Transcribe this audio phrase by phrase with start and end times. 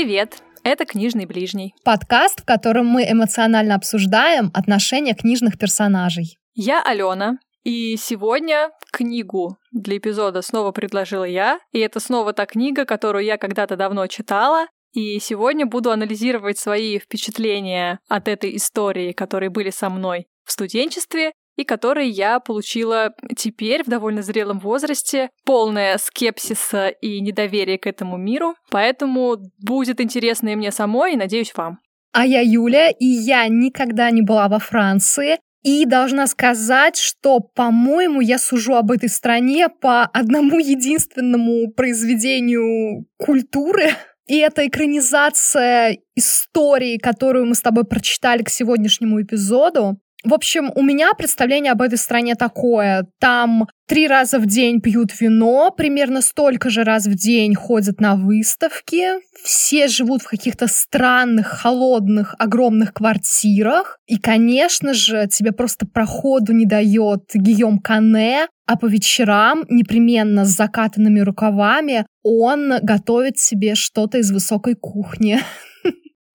[0.00, 0.42] Привет!
[0.64, 1.74] Это «Книжный ближний».
[1.84, 6.38] Подкаст, в котором мы эмоционально обсуждаем отношения книжных персонажей.
[6.54, 12.86] Я Алена, и сегодня книгу для эпизода снова предложила я, и это снова та книга,
[12.86, 19.50] которую я когда-то давно читала, и сегодня буду анализировать свои впечатления от этой истории, которые
[19.50, 25.98] были со мной в студенчестве, и которые я получила теперь в довольно зрелом возрасте, полная
[25.98, 28.54] скепсиса и недоверия к этому миру.
[28.70, 31.78] Поэтому будет интересно и мне самой, и, надеюсь, вам.
[32.12, 38.20] А я Юля, и я никогда не была во Франции, и должна сказать, что, по-моему,
[38.20, 43.90] я сужу об этой стране по одному единственному произведению культуры.
[44.26, 49.98] И это экранизация истории, которую мы с тобой прочитали к сегодняшнему эпизоду.
[50.22, 53.06] В общем, у меня представление об этой стране такое.
[53.18, 58.16] Там три раза в день пьют вино, примерно столько же раз в день ходят на
[58.16, 59.14] выставки.
[59.42, 63.98] Все живут в каких-то странных, холодных, огромных квартирах.
[64.06, 70.50] И, конечно же, тебе просто проходу не дает Гийом Кане, а по вечерам непременно с
[70.50, 75.40] закатанными рукавами он готовит себе что-то из высокой кухни.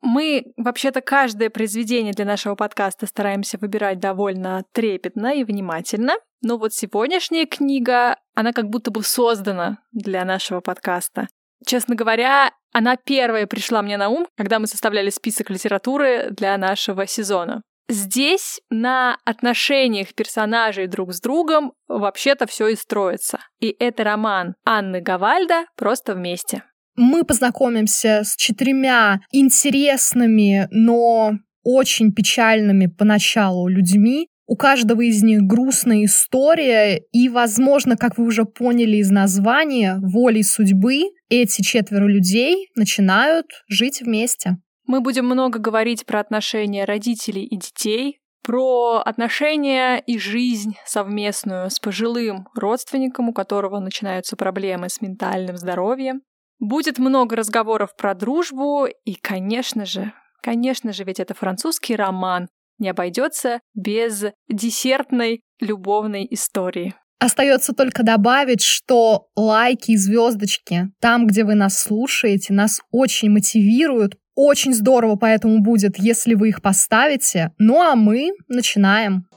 [0.05, 6.13] Мы вообще-то каждое произведение для нашего подкаста стараемся выбирать довольно трепетно и внимательно.
[6.43, 11.27] Но вот сегодняшняя книга, она как будто бы создана для нашего подкаста.
[11.65, 17.07] Честно говоря, она первая пришла мне на ум, когда мы составляли список литературы для нашего
[17.07, 17.63] сезона.
[17.89, 23.39] Здесь на отношениях персонажей друг с другом вообще-то все и строится.
[23.59, 26.63] И это роман Анны Гавальда «Просто вместе»
[26.95, 34.27] мы познакомимся с четырьмя интересными, но очень печальными поначалу людьми.
[34.47, 40.43] У каждого из них грустная история, и, возможно, как вы уже поняли из названия, волей
[40.43, 44.57] судьбы эти четверо людей начинают жить вместе.
[44.85, 51.79] Мы будем много говорить про отношения родителей и детей, про отношения и жизнь совместную с
[51.79, 56.21] пожилым родственником, у которого начинаются проблемы с ментальным здоровьем,
[56.59, 62.89] Будет много разговоров про дружбу, и, конечно же, конечно же, ведь это французский роман, не
[62.89, 66.93] обойдется без десертной любовной истории.
[67.19, 74.17] Остается только добавить, что лайки и звездочки там, где вы нас слушаете, нас очень мотивируют.
[74.35, 77.51] Очень здорово поэтому будет, если вы их поставите.
[77.57, 79.27] Ну а мы начинаем.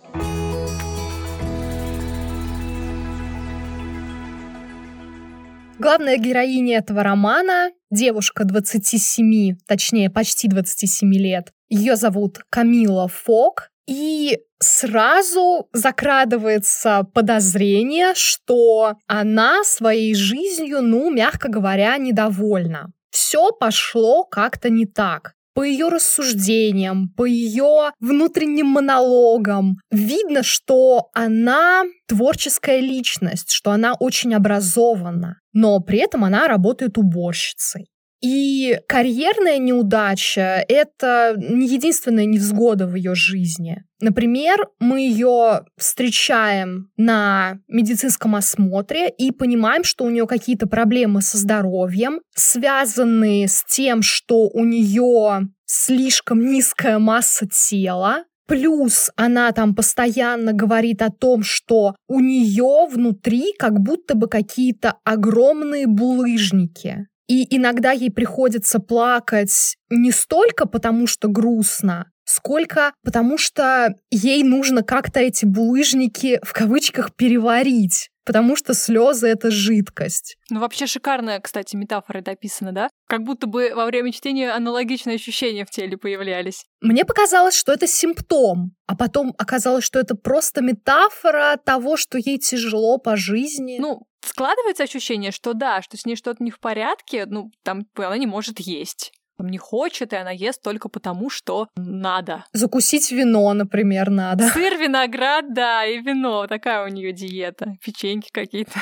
[5.78, 11.52] Главная героиня этого романа— девушка 27, точнее, почти 27 лет.
[11.68, 21.96] Ее зовут Камила Фок, и сразу закрадывается подозрение, что она своей жизнью, ну, мягко говоря,
[21.96, 22.90] недовольна.
[23.10, 31.82] Все пошло как-то не так по ее рассуждениям, по ее внутренним монологам видно, что она
[32.06, 37.88] творческая личность, что она очень образована, но при этом она работает уборщицей.
[38.22, 43.82] И карьерная неудача— это не единственная невзгода в ее жизни.
[44.00, 51.36] Например, мы ее встречаем на медицинском осмотре и понимаем, что у нее какие-то проблемы со
[51.36, 60.54] здоровьем, связанные с тем, что у нее слишком низкая масса тела, Плюс она там постоянно
[60.54, 67.08] говорит о том, что у нее внутри как будто бы какие-то огромные булыжники.
[67.28, 74.82] И иногда ей приходится плакать не столько потому, что грустно, сколько потому, что ей нужно
[74.82, 80.36] как-то эти булыжники в кавычках переварить потому что слезы— это жидкость.
[80.50, 82.90] Ну, вообще шикарная, кстати, метафора это описана, да?
[83.08, 86.66] Как будто бы во время чтения аналогичные ощущения в теле появлялись.
[86.82, 92.38] Мне показалось, что это симптом, а потом оказалось, что это просто метафора того, что ей
[92.38, 93.78] тяжело по жизни.
[93.80, 98.18] Ну, складывается ощущение, что да, что с ней что-то не в порядке, ну, там она
[98.18, 102.44] не может есть не хочет, и она ест только потому, что надо.
[102.52, 104.48] Закусить вино, например, надо.
[104.48, 106.46] Сыр, виноград, да, и вино.
[106.46, 107.74] Такая у нее диета.
[107.84, 108.72] Печеньки какие-то.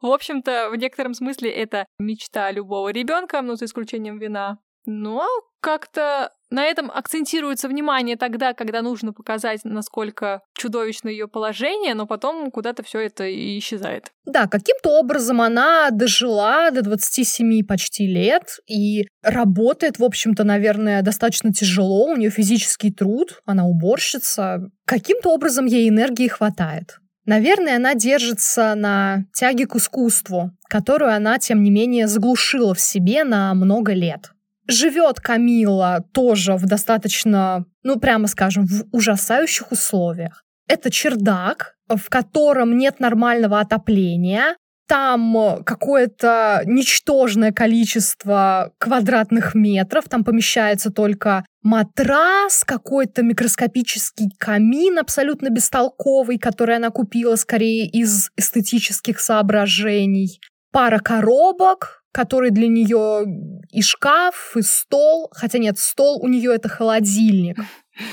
[0.00, 4.58] В общем-то, в некотором смысле это мечта любого ребенка, но за исключением вина.
[4.86, 5.26] Но
[5.60, 12.50] как-то на этом акцентируется внимание тогда, когда нужно показать, насколько чудовищно ее положение, но потом
[12.52, 14.12] куда-то все это и исчезает.
[14.24, 21.52] Да, каким-то образом она дожила до 27 почти лет и работает, в общем-то, наверное, достаточно
[21.52, 22.06] тяжело.
[22.06, 24.70] У нее физический труд, она уборщица.
[24.86, 26.98] Каким-то образом ей энергии хватает.
[27.26, 33.24] Наверное, она держится на тяге к искусству, которую она, тем не менее, заглушила в себе
[33.24, 34.33] на много лет.
[34.66, 40.42] Живет Камила тоже в достаточно, ну прямо скажем, в ужасающих условиях.
[40.68, 44.56] Это чердак, в котором нет нормального отопления,
[44.86, 56.38] там какое-то ничтожное количество квадратных метров, там помещается только матрас, какой-то микроскопический камин абсолютно бестолковый,
[56.38, 60.40] который она купила скорее из эстетических соображений,
[60.70, 63.26] пара коробок, который для нее
[63.70, 67.58] и шкаф, и стол, хотя нет, стол у нее это холодильник.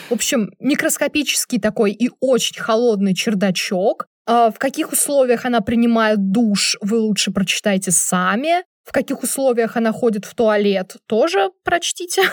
[0.09, 6.77] В общем, микроскопический такой и очень холодный чердачок, а, в каких условиях она принимает душ,
[6.81, 8.63] вы лучше прочитайте сами.
[8.83, 12.24] В каких условиях она ходит в туалет, тоже прочтите.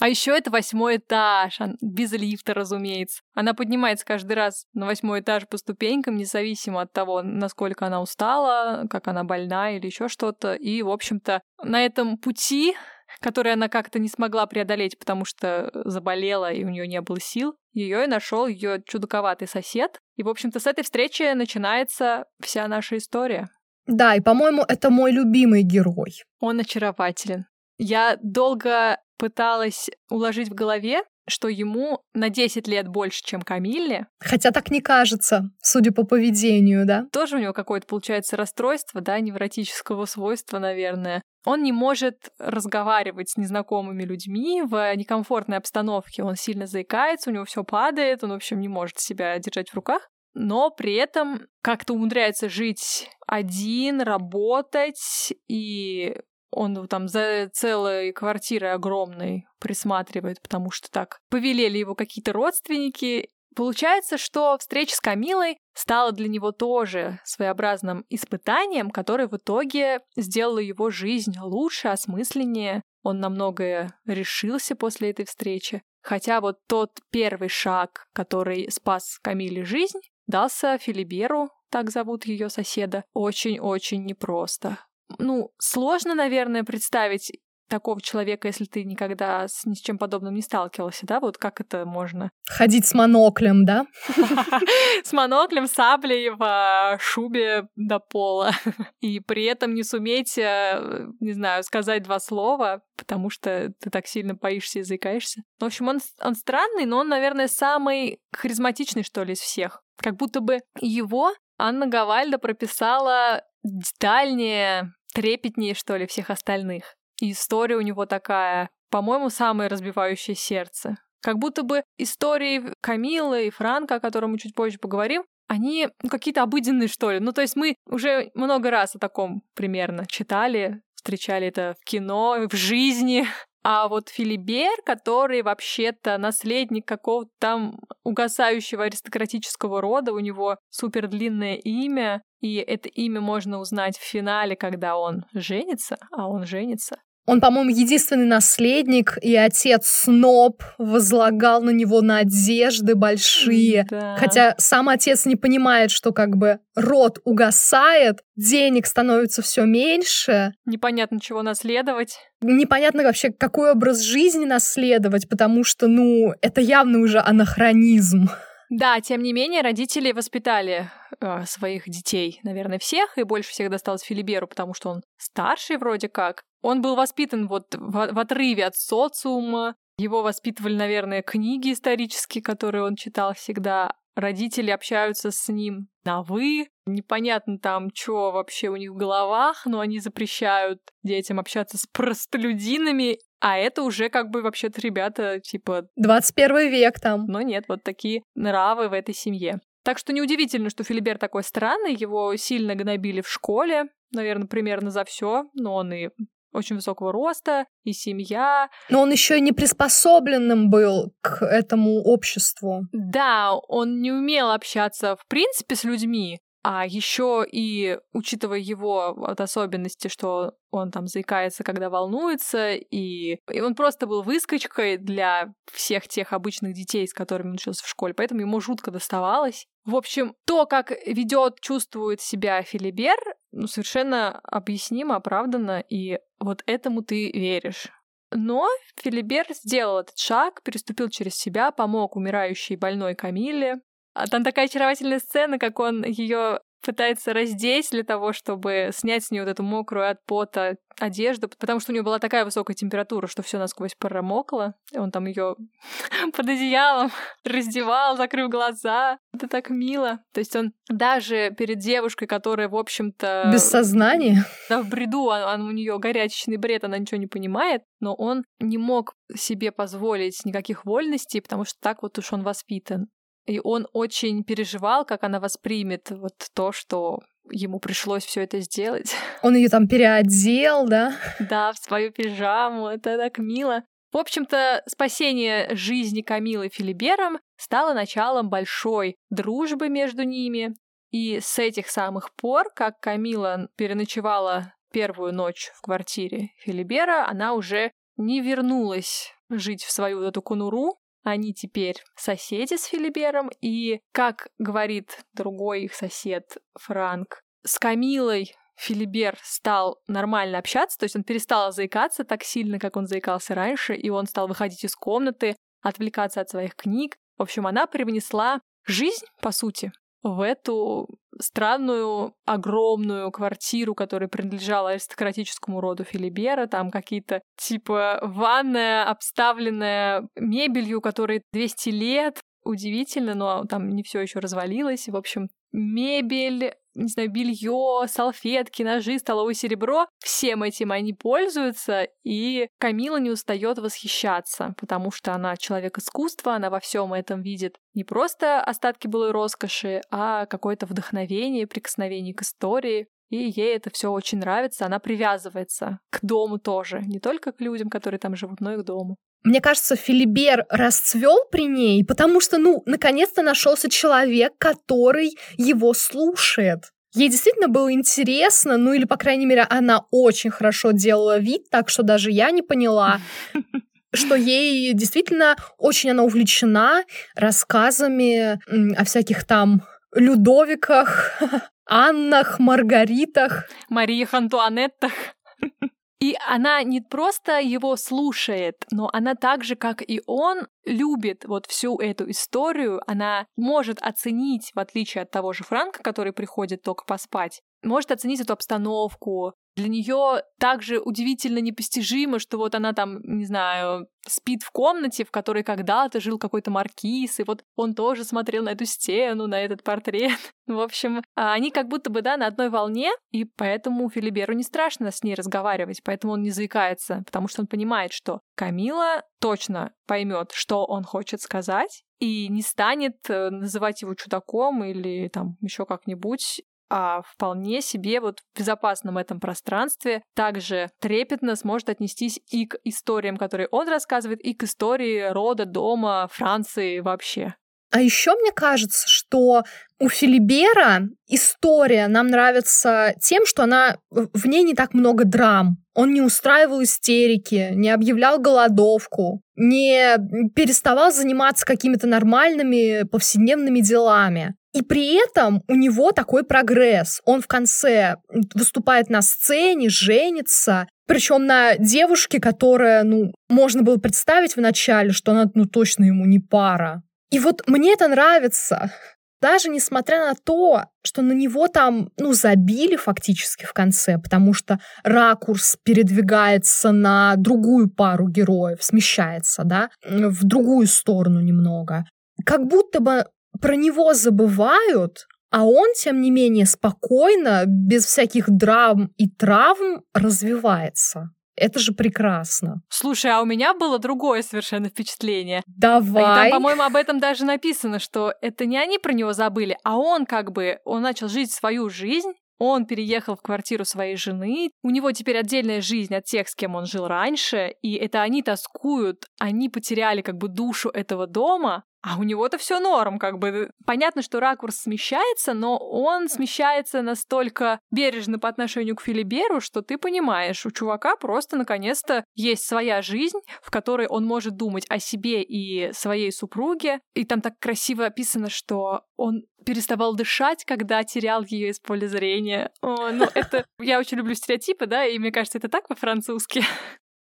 [0.00, 3.22] А еще это восьмой этаж, без лифта, разумеется.
[3.34, 8.86] Она поднимается каждый раз на восьмой этаж по ступенькам, независимо от того, насколько она устала,
[8.90, 10.54] как она больна или еще что-то.
[10.54, 12.74] И, в общем-то, на этом пути
[13.20, 17.56] который она как-то не смогла преодолеть, потому что заболела и у нее не было сил,
[17.72, 20.00] ее и нашел ее чудаковатый сосед.
[20.16, 23.48] И, в общем-то, с этой встречи начинается вся наша история.
[23.86, 26.14] Да, и, по-моему, это мой любимый герой.
[26.40, 27.46] Он очарователен.
[27.78, 34.06] Я долго пыталась уложить в голове, что ему на 10 лет больше, чем Камилле.
[34.20, 37.06] Хотя так не кажется, судя по поведению, да?
[37.12, 41.22] Тоже у него какое-то, получается, расстройство, да, невротического свойства, наверное.
[41.44, 46.22] Он не может разговаривать с незнакомыми людьми в некомфортной обстановке.
[46.22, 49.74] Он сильно заикается, у него все падает, он, в общем, не может себя держать в
[49.74, 50.08] руках
[50.38, 56.14] но при этом как-то умудряется жить один, работать и
[56.56, 63.28] он там за целой квартирой огромной присматривает, потому что так повелели его какие-то родственники.
[63.54, 70.58] Получается, что встреча с Камилой стала для него тоже своеобразным испытанием, которое в итоге сделало
[70.58, 72.82] его жизнь лучше, осмысленнее.
[73.02, 75.82] Он на многое решился после этой встречи.
[76.02, 83.04] Хотя вот тот первый шаг, который спас Камиле жизнь, дался Филиберу, так зовут ее соседа,
[83.12, 84.78] очень-очень непросто
[85.18, 87.32] ну, сложно, наверное, представить
[87.68, 91.20] такого человека, если ты никогда с ни с чем подобным не сталкивался, да?
[91.20, 92.30] Вот как это можно?
[92.48, 93.86] Ходить с моноклем, да?
[95.04, 98.52] С моноклем, саблей в шубе до пола.
[99.00, 104.06] И при этом не суметь, э, не знаю, сказать два слова, потому что ты так
[104.06, 105.42] сильно боишься и заикаешься.
[105.58, 109.82] В общем, он, он странный, но он, наверное, самый харизматичный, что ли, из всех.
[110.00, 116.94] Как будто бы его Анна Гавальда прописала детальнее, трепетнее, что ли, всех остальных.
[117.22, 120.96] И история у него такая, по-моему, самая разбивающая сердце.
[121.22, 126.10] Как будто бы истории Камилы и Франка, о котором мы чуть позже поговорим, они ну,
[126.10, 127.18] какие-то обыденные, что ли.
[127.18, 132.36] Ну, то есть мы уже много раз о таком примерно читали, встречали это в кино,
[132.50, 133.26] в жизни.
[133.68, 141.56] А вот Филибер, который вообще-то наследник какого-то там угасающего аристократического рода, у него супер длинное
[141.56, 146.98] имя, и это имя можно узнать в финале, когда он женится, а он женится.
[147.26, 153.84] Он, по-моему, единственный наследник, и отец Сноб возлагал на него надежды большие.
[153.90, 154.16] Да.
[154.16, 160.52] Хотя сам отец не понимает, что как бы род угасает, денег становится все меньше.
[160.66, 162.18] Непонятно, чего наследовать.
[162.40, 168.28] Непонятно вообще, какой образ жизни наследовать, потому что, ну, это явно уже анахронизм.
[168.68, 170.90] Да, тем не менее, родители воспитали
[171.20, 176.08] э, своих детей, наверное, всех, и больше всех досталось Филиберу, потому что он старший вроде
[176.08, 176.42] как.
[176.66, 179.76] Он был воспитан вот в, в отрыве от социума.
[179.98, 183.92] Его воспитывали, наверное, книги исторические, которые он читал всегда.
[184.16, 186.66] Родители общаются с ним на «вы».
[186.84, 193.20] Непонятно там, что вообще у них в головах, но они запрещают детям общаться с простолюдинами.
[193.38, 195.86] А это уже как бы вообще-то ребята, типа...
[195.94, 197.26] 21 век там.
[197.26, 199.60] Но нет, вот такие нравы в этой семье.
[199.84, 205.04] Так что неудивительно, что Филибер такой странный, его сильно гнобили в школе, наверное, примерно за
[205.04, 206.08] все, но он и
[206.56, 208.68] очень высокого роста, и семья.
[208.90, 212.82] Но он еще и не приспособленным был к этому обществу.
[212.92, 219.40] Да, он не умел общаться в принципе с людьми, а еще и учитывая его вот
[219.40, 226.08] особенности, что он там заикается, когда волнуется, и, и он просто был выскочкой для всех
[226.08, 229.68] тех обычных детей, с которыми он учился в школе, поэтому ему жутко доставалось.
[229.84, 233.16] В общем, то, как ведет, чувствует себя Филибер,
[233.52, 237.92] ну, совершенно объяснимо, оправданно, и вот этому ты веришь.
[238.32, 243.82] Но Филибер сделал этот шаг, переступил через себя, помог умирающей больной Камиле,
[244.16, 249.30] а там такая очаровательная сцена, как он ее пытается раздеть для того, чтобы снять с
[249.30, 253.26] нее вот эту мокрую от пота одежду, потому что у нее была такая высокая температура,
[253.26, 254.74] что все насквозь промокло.
[254.92, 255.56] И он там ее
[256.32, 257.10] под одеялом
[257.44, 259.18] раздевал, закрыв глаза.
[259.34, 260.20] Это так мило.
[260.32, 263.50] То есть он даже перед девушкой, которая, в общем-то...
[263.52, 264.44] Без сознания?
[264.70, 268.44] Да, в бреду, он, он, у нее горячечный бред, она ничего не понимает, но он
[268.60, 273.08] не мог себе позволить никаких вольностей, потому что так вот уж он воспитан.
[273.46, 279.14] И он очень переживал, как она воспримет вот то, что ему пришлось все это сделать.
[279.42, 281.14] Он ее там переодел, да?
[281.38, 282.88] Да, в свою пижаму.
[282.88, 283.84] Это так мило.
[284.12, 290.74] В общем-то, спасение жизни Камилы Филибером стало началом большой дружбы между ними.
[291.10, 297.92] И с этих самых пор, как Камила переночевала первую ночь в квартире Филибера, она уже
[298.16, 304.48] не вернулась жить в свою вот эту конуру, они теперь соседи с Филибером, и, как
[304.58, 311.72] говорит другой их сосед Франк, с Камилой Филибер стал нормально общаться, то есть он перестал
[311.72, 316.48] заикаться так сильно, как он заикался раньше, и он стал выходить из комнаты, отвлекаться от
[316.48, 317.16] своих книг.
[317.38, 319.90] В общем, она привнесла жизнь, по сути,
[320.26, 321.08] в эту
[321.40, 326.66] странную, огромную квартиру, которая принадлежала аристократическому роду Филибера.
[326.66, 332.40] Там какие-то типа ванная, обставленная мебелью, которой 200 лет.
[332.64, 335.08] Удивительно, но там не все еще развалилось.
[335.08, 340.06] В общем, мебель, не знаю, белье, салфетки, ножи, столовое серебро.
[340.18, 346.70] Всем этим они пользуются, и Камила не устает восхищаться, потому что она человек искусства, она
[346.70, 353.08] во всем этом видит не просто остатки былой роскоши, а какое-то вдохновение, прикосновение к истории.
[353.28, 357.90] И ей это все очень нравится, она привязывается к дому тоже, не только к людям,
[357.90, 359.16] которые там живут, но и к дому.
[359.46, 366.90] Мне кажется, Филибер расцвел при ней, потому что, ну, наконец-то нашелся человек, который его слушает.
[367.14, 371.90] Ей действительно было интересно, ну или, по крайней мере, она очень хорошо делала вид, так
[371.90, 373.20] что даже я не поняла,
[374.12, 377.04] что ей действительно очень она увлечена
[377.36, 378.58] рассказами
[378.98, 381.40] о всяких там Людовиках,
[381.86, 383.68] Аннах, Маргаритах.
[383.90, 385.12] Мариях Антуанеттах.
[386.26, 391.66] И она не просто его слушает, но она так же, как и он, любит вот
[391.66, 393.00] всю эту историю.
[393.06, 398.40] Она может оценить, в отличие от того же Франка, который приходит только поспать, может оценить
[398.40, 404.70] эту обстановку, для нее также удивительно непостижимо, что вот она там, не знаю, спит в
[404.70, 409.46] комнате, в которой когда-то жил какой-то маркиз, и вот он тоже смотрел на эту стену,
[409.46, 410.38] на этот портрет.
[410.66, 414.62] В общем, а они как будто бы, да, на одной волне, и поэтому Филиберу не
[414.62, 419.92] страшно с ней разговаривать, поэтому он не заикается, потому что он понимает, что Камила точно
[420.06, 425.84] поймет, что он хочет сказать, и не станет э, называть его чудаком или там еще
[425.84, 432.76] как-нибудь, а вполне себе вот в безопасном этом пространстве также трепетно сможет отнестись и к
[432.84, 437.54] историям, которые он рассказывает, и к истории рода, дома, Франции вообще.
[437.90, 439.62] А еще мне кажется, что
[439.98, 445.78] у Филибера история нам нравится тем, что она в ней не так много драм.
[445.94, 450.16] Он не устраивал истерики, не объявлял голодовку, не
[450.54, 454.56] переставал заниматься какими-то нормальными повседневными делами.
[454.76, 457.22] И при этом у него такой прогресс.
[457.24, 458.16] Он в конце
[458.54, 465.50] выступает на сцене, женится, причем на девушке, которая, ну, можно было представить вначале, что она,
[465.54, 467.02] ну, точно ему не пара.
[467.30, 468.92] И вот мне это нравится.
[469.40, 474.78] Даже несмотря на то, что на него там, ну, забили фактически в конце, потому что
[475.04, 482.04] ракурс передвигается на другую пару героев, смещается, да, в другую сторону немного.
[482.44, 483.24] Как будто бы
[483.60, 491.30] про него забывают, а он, тем не менее, спокойно, без всяких драм и травм развивается.
[491.56, 492.82] Это же прекрасно.
[492.90, 495.62] Слушай, а у меня было другое совершенно впечатление.
[495.66, 496.48] Давай.
[496.48, 499.96] И там, по-моему, об этом даже написано, что это не они про него забыли, а
[499.96, 504.90] он как бы, он начал жить свою жизнь, он переехал в квартиру своей жены, у
[504.90, 509.26] него теперь отдельная жизнь от тех, с кем он жил раньше, и это они тоскуют,
[509.38, 513.70] они потеряли как бы душу этого дома, а у него-то все норм, как бы.
[513.84, 519.98] Понятно, что ракурс смещается, но он смещается настолько бережно по отношению к Филиберу, что ты
[519.98, 525.42] понимаешь, у чувака просто наконец-то есть своя жизнь, в которой он может думать о себе
[525.42, 527.00] и своей супруге.
[527.14, 532.70] И там так красиво описано, что он переставал дышать, когда терял ее из поля зрения.
[532.82, 533.66] О, ну это...
[533.80, 536.62] Я очень люблю стереотипы, да, и мне кажется, это так по-французски.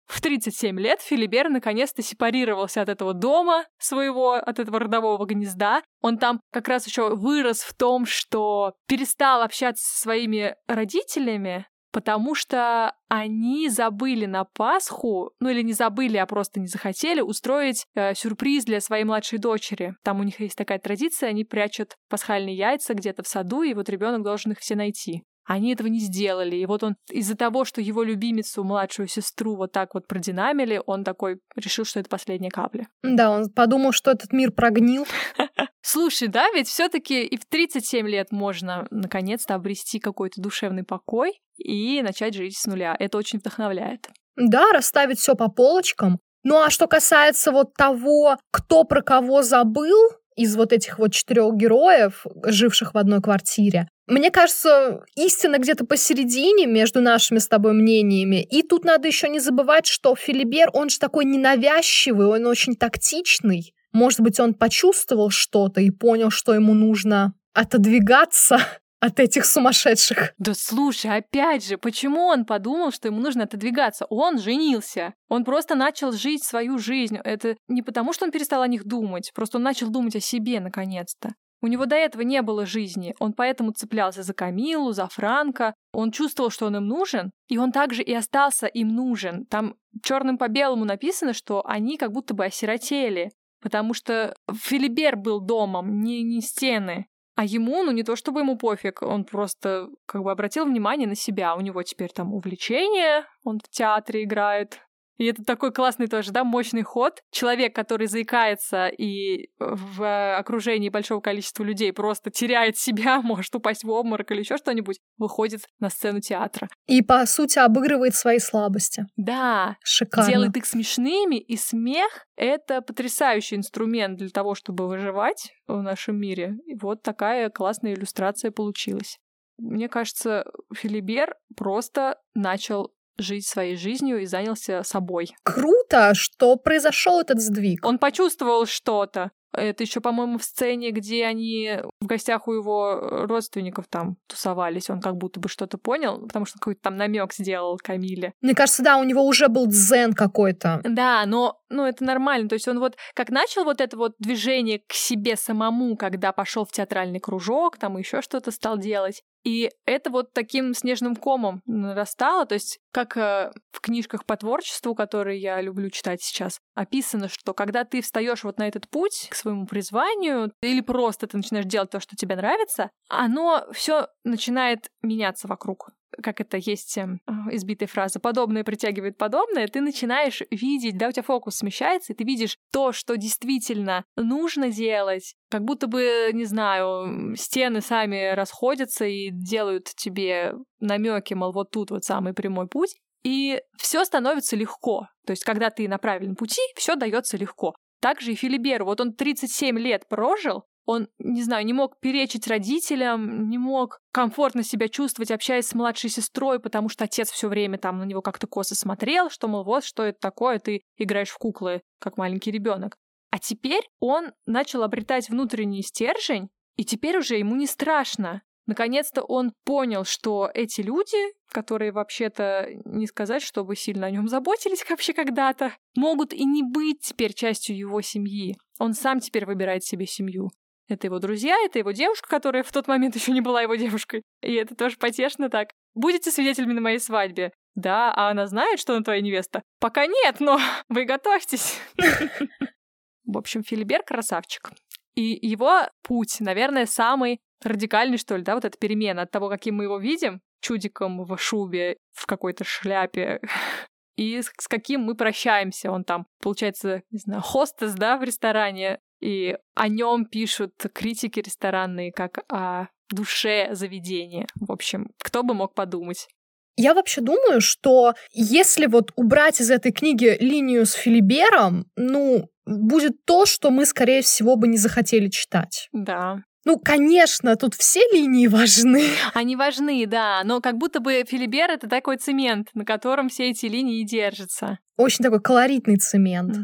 [0.09, 5.83] В 37 лет Филибер наконец-то сепарировался от этого дома своего, от этого родового гнезда.
[6.01, 12.33] Он там как раз еще вырос в том, что перестал общаться со своими родителями, потому
[12.33, 18.15] что они забыли на Пасху, ну или не забыли, а просто не захотели устроить э,
[18.15, 19.93] сюрприз для своей младшей дочери.
[20.03, 23.89] Там у них есть такая традиция, они прячут пасхальные яйца где-то в саду, и вот
[23.89, 25.21] ребенок должен их все найти.
[25.49, 26.57] Они этого не сделали.
[26.57, 31.03] И вот он из-за того, что его любимицу, младшую сестру, вот так вот продинамили, он
[31.03, 32.87] такой решил, что это последняя капля.
[33.01, 35.07] Да, он подумал, что этот мир прогнил.
[35.81, 41.41] Слушай, да, ведь все таки и в 37 лет можно наконец-то обрести какой-то душевный покой
[41.57, 42.95] и начать жить с нуля.
[42.99, 44.07] Это очень вдохновляет.
[44.35, 46.19] Да, расставить все по полочкам.
[46.43, 49.97] Ну а что касается вот того, кто про кого забыл,
[50.39, 53.89] из вот этих вот четырех героев, живших в одной квартире.
[54.07, 58.41] Мне кажется, истина где-то посередине между нашими с тобой мнениями.
[58.41, 63.73] И тут надо еще не забывать, что Филибер, он же такой ненавязчивый, он очень тактичный.
[63.91, 68.59] Может быть, он почувствовал что-то и понял, что ему нужно отодвигаться
[68.99, 70.33] от этих сумасшедших.
[70.37, 74.05] Да слушай, опять же, почему он подумал, что ему нужно отодвигаться?
[74.09, 75.13] Он женился.
[75.29, 77.17] Он просто начал жить свою жизнь.
[77.23, 80.59] Это не потому, что он перестал о них думать, просто он начал думать о себе
[80.59, 81.33] наконец-то.
[81.61, 85.73] У него до этого не было жизни, он поэтому цеплялся за Камилу, за Франка.
[85.91, 89.45] Он чувствовал, что он им нужен, и он также и остался им нужен.
[89.45, 95.41] Там черным по белому написано, что они как будто бы осиротели, потому что Филибер был
[95.41, 97.07] домом, не, не стены.
[97.39, 101.15] А ему, ну не то чтобы ему пофиг, он просто как бы обратил внимание на
[101.15, 101.55] себя.
[101.55, 104.81] У него теперь там увлечение, он в театре играет,
[105.19, 107.21] и это такой классный тоже, да, мощный ход.
[107.29, 113.89] Человек, который заикается и в окружении большого количества людей просто теряет себя, может упасть в
[113.89, 116.69] обморок или еще что-нибудь, выходит на сцену театра.
[116.87, 119.07] И, по сути, обыгрывает свои слабости.
[119.17, 119.75] Да.
[119.83, 120.31] Шикарно.
[120.31, 126.55] Делает их смешными, и смех— это потрясающий инструмент для того, чтобы выживать в нашем мире.
[126.65, 129.19] И вот такая классная иллюстрация получилась.
[129.57, 135.29] Мне кажется, Филибер просто начал жить своей жизнью и занялся собой.
[135.43, 137.85] Круто, что произошел этот сдвиг.
[137.85, 139.31] Он почувствовал что-то.
[139.51, 144.89] Это еще, по-моему, в сцене, где они в гостях у его родственников там тусовались.
[144.89, 148.33] Он как будто бы что-то понял, потому что какой-то там намек сделал Камиле.
[148.41, 150.81] Мне кажется, да, у него уже был дзен какой-то.
[150.83, 152.47] Да, но ну, это нормально.
[152.47, 156.65] То есть он вот как начал вот это вот движение к себе самому, когда пошел
[156.65, 159.23] в театральный кружок, там еще что-то стал делать.
[159.43, 162.45] И это вот таким снежным комом нарастало.
[162.45, 167.53] То есть, как э, в книжках по творчеству, которые я люблю читать сейчас, описано, что
[167.53, 171.89] когда ты встаешь вот на этот путь к своему призванию, или просто ты начинаешь делать
[171.89, 175.89] то, что тебе нравится, оно все начинает меняться вокруг
[176.21, 177.19] как это есть эм,
[177.51, 182.23] избитая фраза, подобное притягивает подобное, ты начинаешь видеть, да, у тебя фокус смещается, и ты
[182.23, 189.29] видишь то, что действительно нужно делать, как будто бы, не знаю, стены сами расходятся и
[189.31, 195.07] делают тебе намеки, мол, вот тут вот самый прямой путь, и все становится легко.
[195.25, 197.75] То есть, когда ты на правильном пути, все дается легко.
[198.01, 198.85] Также и Филиберу.
[198.85, 204.63] Вот он 37 лет прожил, он, не знаю, не мог перечить родителям, не мог комфортно
[204.63, 208.47] себя чувствовать, общаясь с младшей сестрой, потому что отец все время там на него как-то
[208.47, 212.97] косо смотрел, что, мол, вот что это такое, ты играешь в куклы, как маленький ребенок.
[213.29, 218.41] А теперь он начал обретать внутренний стержень, и теперь уже ему не страшно.
[218.65, 221.17] Наконец-то он понял, что эти люди,
[221.51, 227.01] которые вообще-то не сказать, чтобы сильно о нем заботились вообще когда-то, могут и не быть
[227.01, 228.57] теперь частью его семьи.
[228.79, 230.49] Он сам теперь выбирает себе семью.
[230.89, 234.23] Это его друзья, это его девушка, которая в тот момент еще не была его девушкой.
[234.41, 235.69] И это тоже потешно так.
[235.93, 237.53] Будете свидетелями на моей свадьбе?
[237.75, 239.61] Да, а она знает, что она твоя невеста?
[239.79, 241.79] Пока нет, но вы готовьтесь.
[243.25, 244.71] В общем, Филибер красавчик.
[245.13, 249.75] И его путь, наверное, самый радикальный, что ли, да, вот эта перемена от того, каким
[249.75, 253.41] мы его видим, чудиком в шубе, в какой-то шляпе,
[254.15, 255.91] и с, каким мы прощаемся.
[255.91, 262.11] Он там, получается, не знаю, хостес, да, в ресторане, и о нем пишут критики ресторанные
[262.11, 264.47] как о душе заведения.
[264.55, 266.27] В общем, кто бы мог подумать.
[266.75, 273.25] Я вообще думаю, что если вот убрать из этой книги линию с Филибером, ну, будет
[273.25, 275.89] то, что мы, скорее всего, бы не захотели читать.
[275.91, 276.43] Да.
[276.65, 279.03] Ну, конечно, тут все линии важны.
[279.33, 283.65] Они важны, да, но как будто бы Филибер— это такой цемент, на котором все эти
[283.65, 284.79] линии держатся.
[284.95, 286.57] Очень такой колоритный цемент.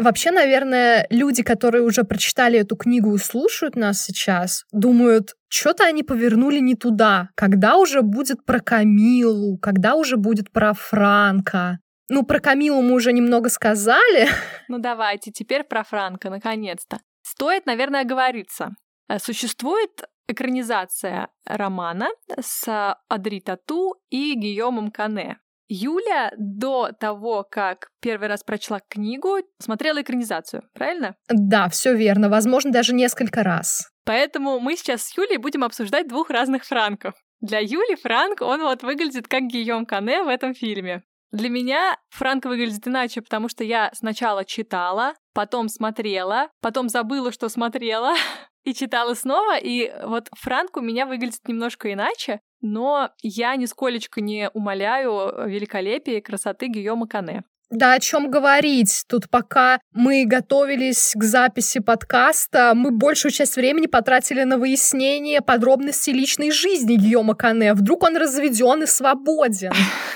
[0.00, 6.02] Вообще, наверное, люди, которые уже прочитали эту книгу и слушают нас сейчас, думают, что-то они
[6.02, 7.28] повернули не туда.
[7.34, 9.58] Когда уже будет про Камилу?
[9.58, 11.80] Когда уже будет про Франка?
[12.08, 14.28] Ну, про Камилу мы уже немного сказали.
[14.68, 17.00] Ну, давайте, теперь про Франка, наконец-то.
[17.22, 18.70] Стоит, наверное, оговориться.
[19.08, 22.08] Э, существует экранизация романа
[22.40, 25.38] с Адри Тату и Гийомом Кане.
[25.72, 31.14] Юля до того, как первый раз прочла книгу, смотрела экранизацию, правильно?
[31.28, 32.28] Да, все верно.
[32.28, 33.88] Возможно, даже несколько раз.
[34.04, 37.14] Поэтому мы сейчас с Юлей будем обсуждать двух разных Франков.
[37.40, 41.04] Для Юли Франк, он вот выглядит как Гийом Кане в этом фильме.
[41.30, 47.48] Для меня Франк выглядит иначе, потому что я сначала читала, потом смотрела, потом забыла, что
[47.48, 48.14] смотрела,
[48.64, 54.50] и читала снова, и вот Франк у меня выглядит немножко иначе, но я нисколечко не
[54.52, 57.44] умоляю великолепия и красоты Гийома Кане.
[57.70, 59.04] Да о чем говорить?
[59.08, 66.12] Тут пока мы готовились к записи подкаста, мы большую часть времени потратили на выяснение подробностей
[66.12, 67.74] личной жизни Гийома Кане.
[67.74, 69.70] Вдруг он разведен и свободен.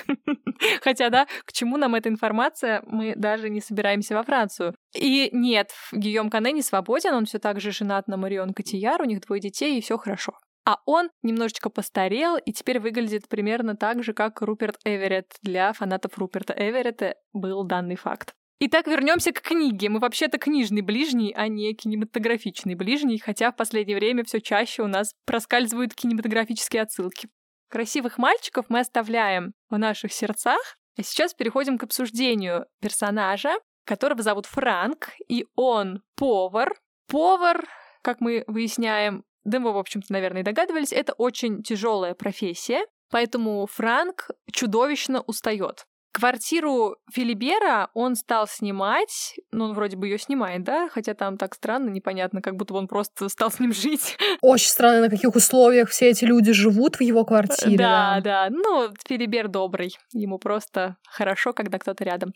[0.83, 2.83] Хотя, да, к чему нам эта информация?
[2.87, 4.75] Мы даже не собираемся во Францию.
[4.93, 9.05] И нет, Гийом Кане не свободен, он все так же женат на Марион Котияр, у
[9.05, 10.33] них двое детей, и все хорошо.
[10.65, 15.37] А он немножечко постарел и теперь выглядит примерно так же, как Руперт Эверетт.
[15.43, 18.35] Для фанатов Руперта Эверетта был данный факт.
[18.61, 19.91] Итак, вернемся к книге.
[19.91, 24.87] Мы вообще-то книжный ближний, а не кинематографичный ближний, хотя в последнее время все чаще у
[24.87, 27.29] нас проскальзывают кинематографические отсылки.
[27.69, 33.53] Красивых мальчиков мы оставляем в наших сердцах, а сейчас переходим к обсуждению персонажа,
[33.85, 36.75] которого зовут Франк, и он повар.
[37.09, 37.67] Повар,
[38.01, 43.67] как мы выясняем, да мы, в общем-то, наверное, и догадывались, это очень тяжелая профессия, поэтому
[43.71, 45.87] Франк чудовищно устает.
[46.15, 51.55] Квартиру Филибера он стал снимать, ну, он вроде бы ее снимает, да, хотя там так
[51.57, 54.17] странно, непонятно, как будто он просто стал с ним жить.
[54.41, 57.79] Очень странно, на каких условиях все эти люди живут в его квартире.
[57.79, 58.51] Да, да, да.
[58.51, 62.33] ну, Филибер добрый, ему просто хорошо, когда кто-то рядом.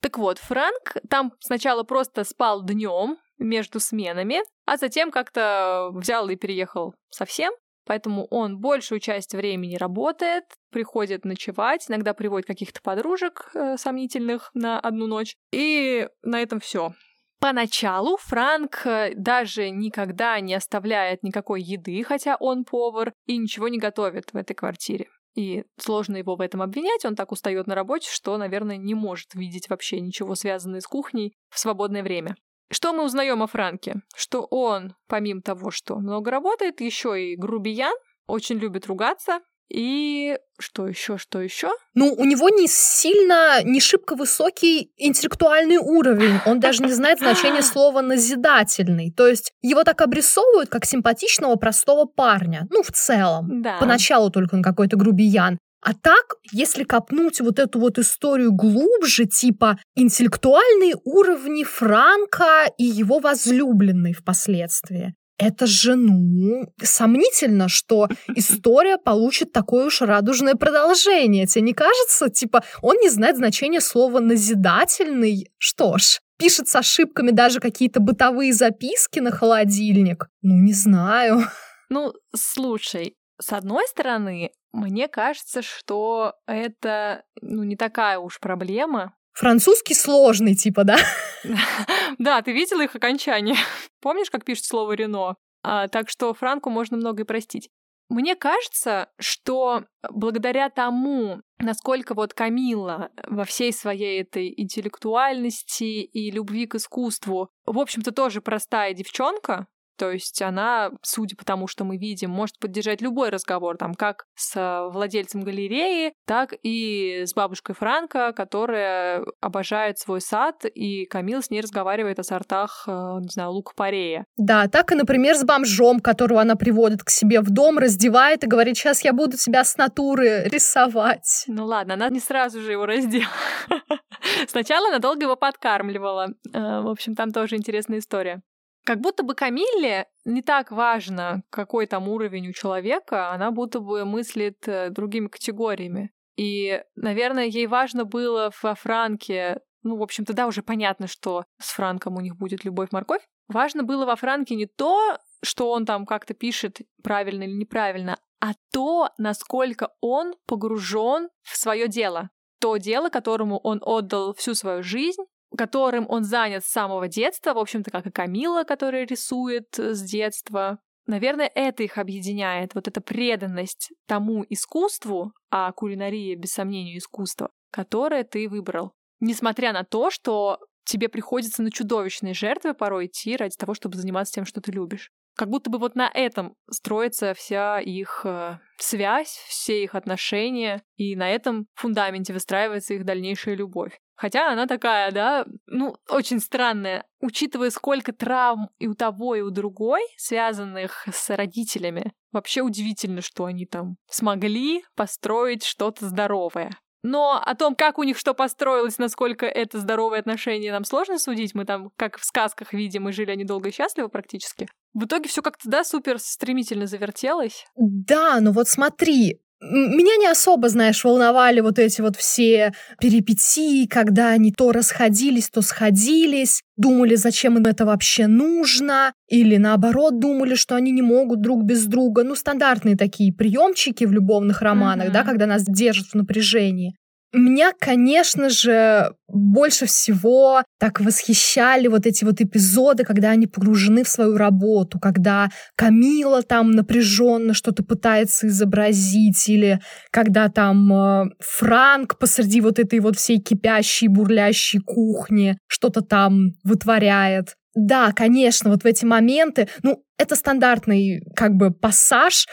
[0.00, 6.36] Так вот, Франк там сначала просто спал днем между сменами, а затем как-то взял и
[6.36, 7.52] переехал совсем.
[7.86, 14.80] Поэтому он большую часть времени работает, приходит ночевать, иногда приводит каких-то подружек э, сомнительных на
[14.80, 15.36] одну ночь.
[15.52, 16.94] И на этом все.
[17.38, 23.78] Поначалу Франк э, даже никогда не оставляет никакой еды, хотя он повар, и ничего не
[23.78, 25.06] готовит в этой квартире.
[25.36, 29.34] И сложно его в этом обвинять, он так устает на работе, что, наверное, не может
[29.34, 32.36] видеть вообще ничего связанное с кухней в свободное время.
[32.70, 34.02] Что мы узнаем о Франке?
[34.14, 37.94] Что он, помимо того, что много работает, еще и грубиян,
[38.26, 41.70] очень любит ругаться, и что еще, что еще?
[41.94, 46.38] Ну, у него не сильно, не шибко высокий интеллектуальный уровень.
[46.46, 49.12] Он даже не знает значения слова назидательный.
[49.12, 52.66] То есть его так обрисовывают как симпатичного простого парня.
[52.70, 53.62] Ну, в целом.
[53.62, 53.78] Да.
[53.78, 55.58] Поначалу только он какой-то грубиян.
[55.86, 63.20] А так, если копнуть вот эту вот историю глубже, типа интеллектуальные уровни Франка и его
[63.20, 71.46] возлюбленной впоследствии, это же, ну, сомнительно, что история получит такое уж радужное продолжение.
[71.46, 72.30] Тебе не кажется?
[72.30, 75.52] Типа, он не знает значения слова «назидательный».
[75.56, 80.26] Что ж, пишет с ошибками даже какие-то бытовые записки на холодильник.
[80.42, 81.44] Ну, не знаю.
[81.88, 89.14] Ну, слушай, с одной стороны, мне кажется, что это ну, не такая уж проблема.
[89.32, 90.96] Французский сложный, типа, да?
[92.18, 93.56] Да, ты видела их окончание?
[94.00, 95.36] Помнишь, как пишет слово «Рено»?
[95.62, 97.70] А, так что Франку можно многое простить.
[98.08, 106.66] Мне кажется, что благодаря тому, насколько вот Камила во всей своей этой интеллектуальности и любви
[106.66, 111.96] к искусству, в общем-то, тоже простая девчонка, то есть она, судя по тому, что мы
[111.96, 118.32] видим, может поддержать любой разговор, там, как с владельцем галереи, так и с бабушкой Франко,
[118.32, 124.26] которая обожает свой сад, и Камил с ней разговаривает о сортах, э, не знаю, лук-порея.
[124.36, 128.46] Да, так и, например, с бомжом, которого она приводит к себе в дом, раздевает и
[128.46, 131.44] говорит, сейчас я буду тебя с натуры рисовать.
[131.46, 133.26] Ну ладно, она не сразу же его раздела.
[134.48, 136.28] Сначала она долго его подкармливала.
[136.52, 138.42] Э, в общем, там тоже интересная история.
[138.86, 144.04] Как будто бы Камилле не так важно, какой там уровень у человека, она будто бы
[144.04, 146.12] мыслит э, другими категориями.
[146.36, 151.72] И, наверное, ей важно было во Франке, ну, в общем-то, да, уже понятно, что с
[151.72, 153.22] Франком у них будет любовь-морковь.
[153.48, 158.52] Важно было во Франке не то, что он там как-то пишет правильно или неправильно, а
[158.72, 162.30] то, насколько он погружен в свое дело.
[162.60, 165.24] То дело, которому он отдал всю свою жизнь,
[165.56, 170.78] которым он занят с самого детства, в общем-то, как и Камила, которая рисует с детства.
[171.06, 178.24] Наверное, это их объединяет, вот эта преданность тому искусству, а кулинария, без сомнения, искусство, которое
[178.24, 178.92] ты выбрал.
[179.20, 184.34] Несмотря на то, что тебе приходится на чудовищные жертвы порой идти ради того, чтобы заниматься
[184.34, 185.10] тем, что ты любишь.
[185.36, 191.14] Как будто бы вот на этом строится вся их э, связь, все их отношения, и
[191.14, 193.98] на этом фундаменте выстраивается их дальнейшая любовь.
[194.16, 199.50] Хотя она такая, да, ну, очень странная, учитывая, сколько травм и у того, и у
[199.50, 202.12] другой, связанных с родителями.
[202.32, 206.70] Вообще удивительно, что они там смогли построить что-то здоровое.
[207.02, 211.54] Но о том, как у них что построилось, насколько это здоровые отношения, нам сложно судить.
[211.54, 214.66] Мы там, как в сказках видим, и жили они долго и счастливо практически.
[214.96, 217.66] В итоге все как-то, да, супер стремительно завертелось.
[217.76, 224.30] Да, но вот смотри, меня не особо, знаешь, волновали вот эти вот все перипетии, когда
[224.30, 230.76] они то расходились, то сходились, думали, зачем им это вообще нужно, или наоборот думали, что
[230.76, 232.24] они не могут друг без друга.
[232.24, 235.12] Ну, стандартные такие приемчики в любовных романах, mm-hmm.
[235.12, 236.96] да, когда нас держат в напряжении.
[237.38, 244.08] Меня, конечно же, больше всего так восхищали вот эти вот эпизоды, когда они погружены в
[244.08, 252.62] свою работу, когда Камила там напряженно что-то пытается изобразить, или когда там э, Франк посреди
[252.62, 257.54] вот этой вот всей кипящей, бурлящей кухни что-то там вытворяет.
[257.74, 262.46] Да, конечно, вот в эти моменты, ну, это стандартный как бы пассаж,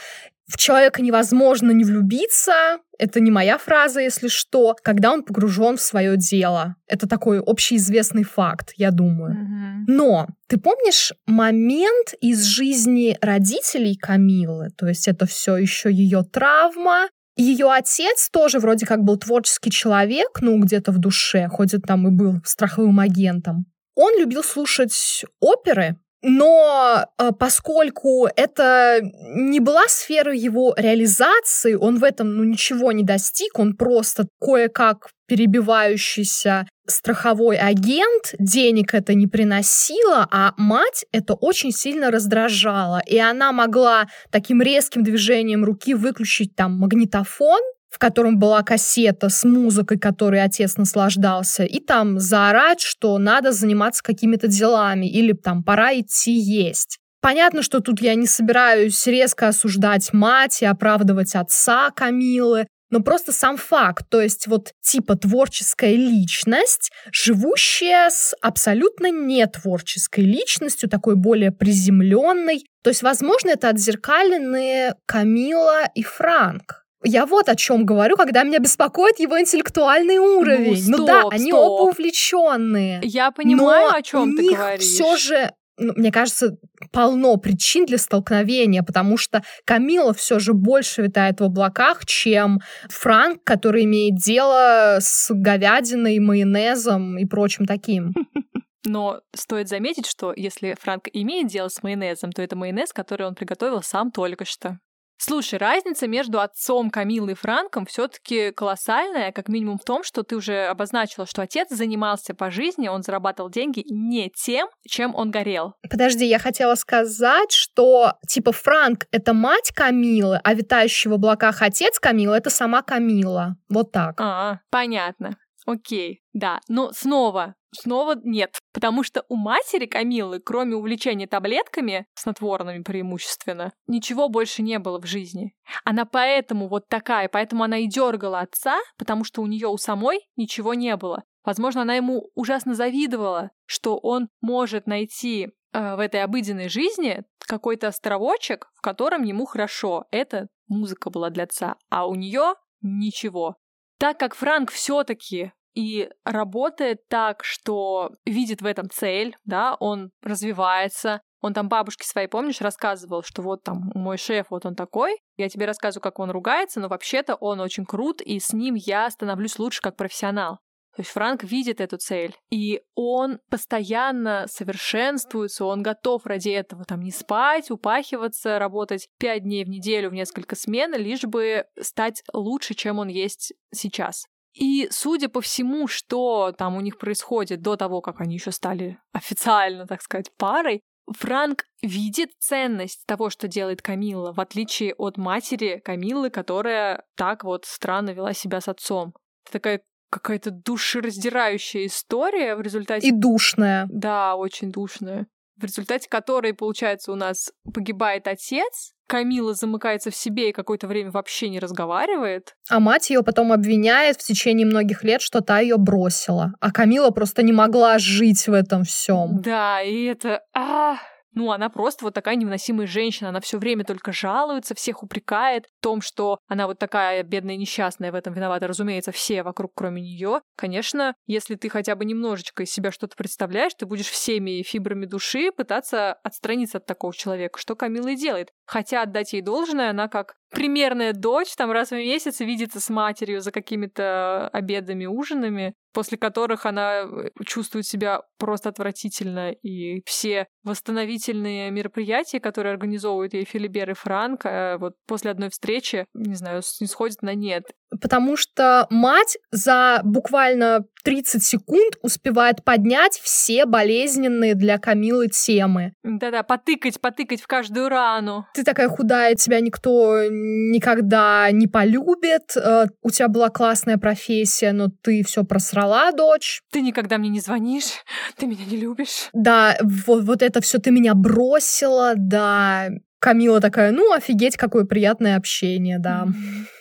[0.54, 5.82] в человека невозможно не влюбиться, это не моя фраза, если что, когда он погружен в
[5.82, 6.76] свое дело.
[6.86, 9.34] Это такой общеизвестный факт, я думаю.
[9.34, 9.84] Mm-hmm.
[9.88, 14.70] Но ты помнишь момент из жизни родителей Камилы?
[14.78, 20.40] То есть это все еще ее травма, ее отец тоже вроде как был творческий человек,
[20.42, 23.66] ну, где-то в душе, хоть там и был страховым агентом.
[23.96, 32.04] Он любил слушать оперы, но э, поскольку это не была сфера его реализации, он в
[32.04, 40.28] этом ну, ничего не достиг, он просто кое-как перебивающийся страховой агент, денег это не приносило,
[40.32, 43.02] а мать это очень сильно раздражала.
[43.06, 47.62] И она могла таким резким движением руки выключить там магнитофон,
[47.94, 54.02] в котором была кассета с музыкой, которой отец наслаждался, и там заорать, что надо заниматься
[54.02, 56.98] какими-то делами или там пора идти есть.
[57.22, 63.32] Понятно, что тут я не собираюсь резко осуждать мать и оправдывать отца Камилы, но просто
[63.32, 71.52] сам факт, то есть вот типа творческая личность, живущая с абсолютно нетворческой личностью, такой более
[71.52, 72.66] приземленной.
[72.84, 76.83] То есть, возможно, это отзеркаленные Камила и Франк.
[77.04, 80.86] Я вот о чем говорю, когда меня беспокоит его интеллектуальный уровень.
[80.88, 81.72] Ну, стоп, ну да, они стоп.
[81.72, 83.02] оба увлеченные.
[83.04, 84.84] Я понимаю, но о чем ты говоришь.
[84.84, 86.58] Все же ну, мне кажется,
[86.92, 93.44] полно причин для столкновения, потому что Камила все же больше витает в облаках, чем Франк,
[93.44, 98.14] который имеет дело с говядиной, майонезом и прочим таким.
[98.86, 103.34] Но стоит заметить, что если Франк имеет дело с майонезом, то это майонез, который он
[103.34, 104.80] приготовил сам только что.
[105.26, 110.24] Слушай, разница между отцом Камилы и Франком все таки колоссальная, как минимум в том, что
[110.24, 115.32] ты уже обозначила, что отец занимался по жизни, он зарабатывал деньги не тем, чем он
[115.32, 115.76] горел.
[115.90, 122.00] Подожди, я хотела сказать, что типа Франк— это мать Камилы, а витающий в облаках отец
[122.00, 123.56] Камилы— это сама Камила.
[123.70, 124.20] Вот так.
[124.20, 125.38] А, понятно.
[125.66, 126.60] Окей, да.
[126.68, 128.60] Но снова, снова нет.
[128.74, 135.06] Потому что у матери Камилы, кроме увлечения таблетками, снотворными преимущественно, ничего больше не было в
[135.06, 135.54] жизни.
[135.84, 140.20] Она поэтому вот такая, поэтому она и дергала отца, потому что у нее у самой
[140.36, 141.24] ничего не было.
[141.44, 147.90] Возможно, она ему ужасно завидовала, что он может найти э, в этой обыденной жизни какой-то
[147.90, 150.06] островочек, в котором ему хорошо.
[150.12, 153.58] Это музыка была для отца, а у нее ничего.
[154.00, 161.22] Так как Франк все-таки и работает так, что видит в этом цель, да, он развивается,
[161.42, 165.18] он там бабушке своей, помнишь, рассказывал, что вот там мой шеф, вот он такой.
[165.36, 169.10] Я тебе рассказываю, как он ругается, но вообще-то он очень крут, и с ним я
[169.10, 170.60] становлюсь лучше как профессионал.
[170.96, 177.02] То есть Франк видит эту цель, и он постоянно совершенствуется, он готов ради этого там
[177.02, 182.76] не спать, упахиваться, работать пять дней в неделю в несколько смен, лишь бы стать лучше,
[182.76, 184.28] чем он есть сейчас.
[184.54, 189.00] И судя по всему, что там у них происходит до того, как они еще стали
[189.12, 195.82] официально, так сказать, парой, Франк видит ценность того, что делает Камилла, в отличие от матери
[195.84, 199.14] Камиллы, которая так вот странно вела себя с отцом.
[199.44, 203.08] Это такая какая-то душераздирающая история в результате...
[203.08, 203.88] И душная.
[203.90, 205.28] Да, очень душная.
[205.58, 211.12] В результате которой, получается, у нас погибает отец, Камила замыкается в себе и какое-то время
[211.12, 212.56] вообще не разговаривает.
[212.70, 216.54] А мать ее потом обвиняет в течение многих лет, что та ее бросила.
[216.60, 219.42] А Камила просто не могла жить в этом всем.
[219.42, 220.42] Да, и это...
[220.54, 220.98] А,
[221.36, 223.30] ну, она просто вот такая невыносимая женщина.
[223.30, 228.12] Она все время только жалуется, всех упрекает в том, что она вот такая бедная несчастная,
[228.12, 228.68] в этом виновата.
[228.68, 230.42] Разумеется, все вокруг, кроме нее.
[230.56, 235.52] Конечно, если ты хотя бы немножечко из себя что-то представляешь, ты будешь всеми фибрами души
[235.52, 238.50] пытаться отстраниться от такого человека, что Камила и делает.
[238.66, 243.42] Хотя отдать ей должное, она как примерная дочь там раз в месяц видится с матерью
[243.42, 251.72] за какими-то обедами, ужинами, после которых она э, чувствует себя просто отвратительно, и все восстановительные
[251.72, 256.88] мероприятия, которые организовывают ей Филибер и Франк, э, вот после одной встречи, не знаю, не
[256.88, 257.64] сходят на нет.
[258.02, 265.94] Потому что мать за буквально 30 секунд успевает поднять все болезненные для Камилы темы.
[266.04, 268.48] Да-да, потыкать, потыкать в каждую рану.
[268.54, 274.88] Ты такая худая, тебя никто никогда не полюбит, э, у тебя была классная профессия, но
[275.02, 276.62] ты все просрала, дочь.
[276.72, 278.04] Ты никогда мне не звонишь,
[278.38, 279.30] ты меня не любишь.
[279.34, 282.90] Да, вот, вот это все ты меня бросила, да.
[283.24, 286.28] Камила такая, ну, офигеть, какое приятное общение, да.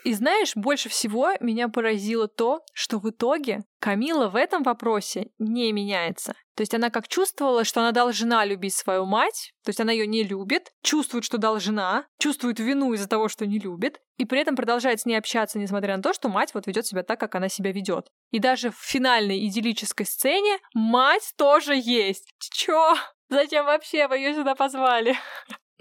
[0.02, 5.70] И знаешь, больше всего меня поразило то, что в итоге Камила в этом вопросе не
[5.70, 6.34] меняется.
[6.56, 10.08] То есть она как чувствовала, что она должна любить свою мать, то есть она ее
[10.08, 14.56] не любит, чувствует, что должна, чувствует вину из-за того, что не любит, и при этом
[14.56, 17.48] продолжает с ней общаться, несмотря на то, что мать вот ведет себя так, как она
[17.48, 18.08] себя ведет.
[18.32, 22.28] И даже в финальной идиллической сцене мать тоже есть.
[22.40, 22.96] Чё?
[23.28, 25.16] Зачем вообще вы ее сюда позвали?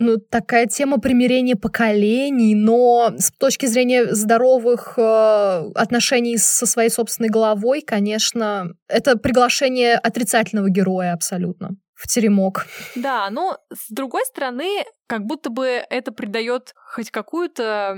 [0.02, 7.30] Ну, такая тема примирения поколений, но с точки зрения здоровых э, отношений со своей собственной
[7.30, 12.66] головой, конечно, это приглашение отрицательного героя абсолютно в теремок.
[12.96, 17.96] Да, но с другой стороны, как будто бы это придает хоть какую-то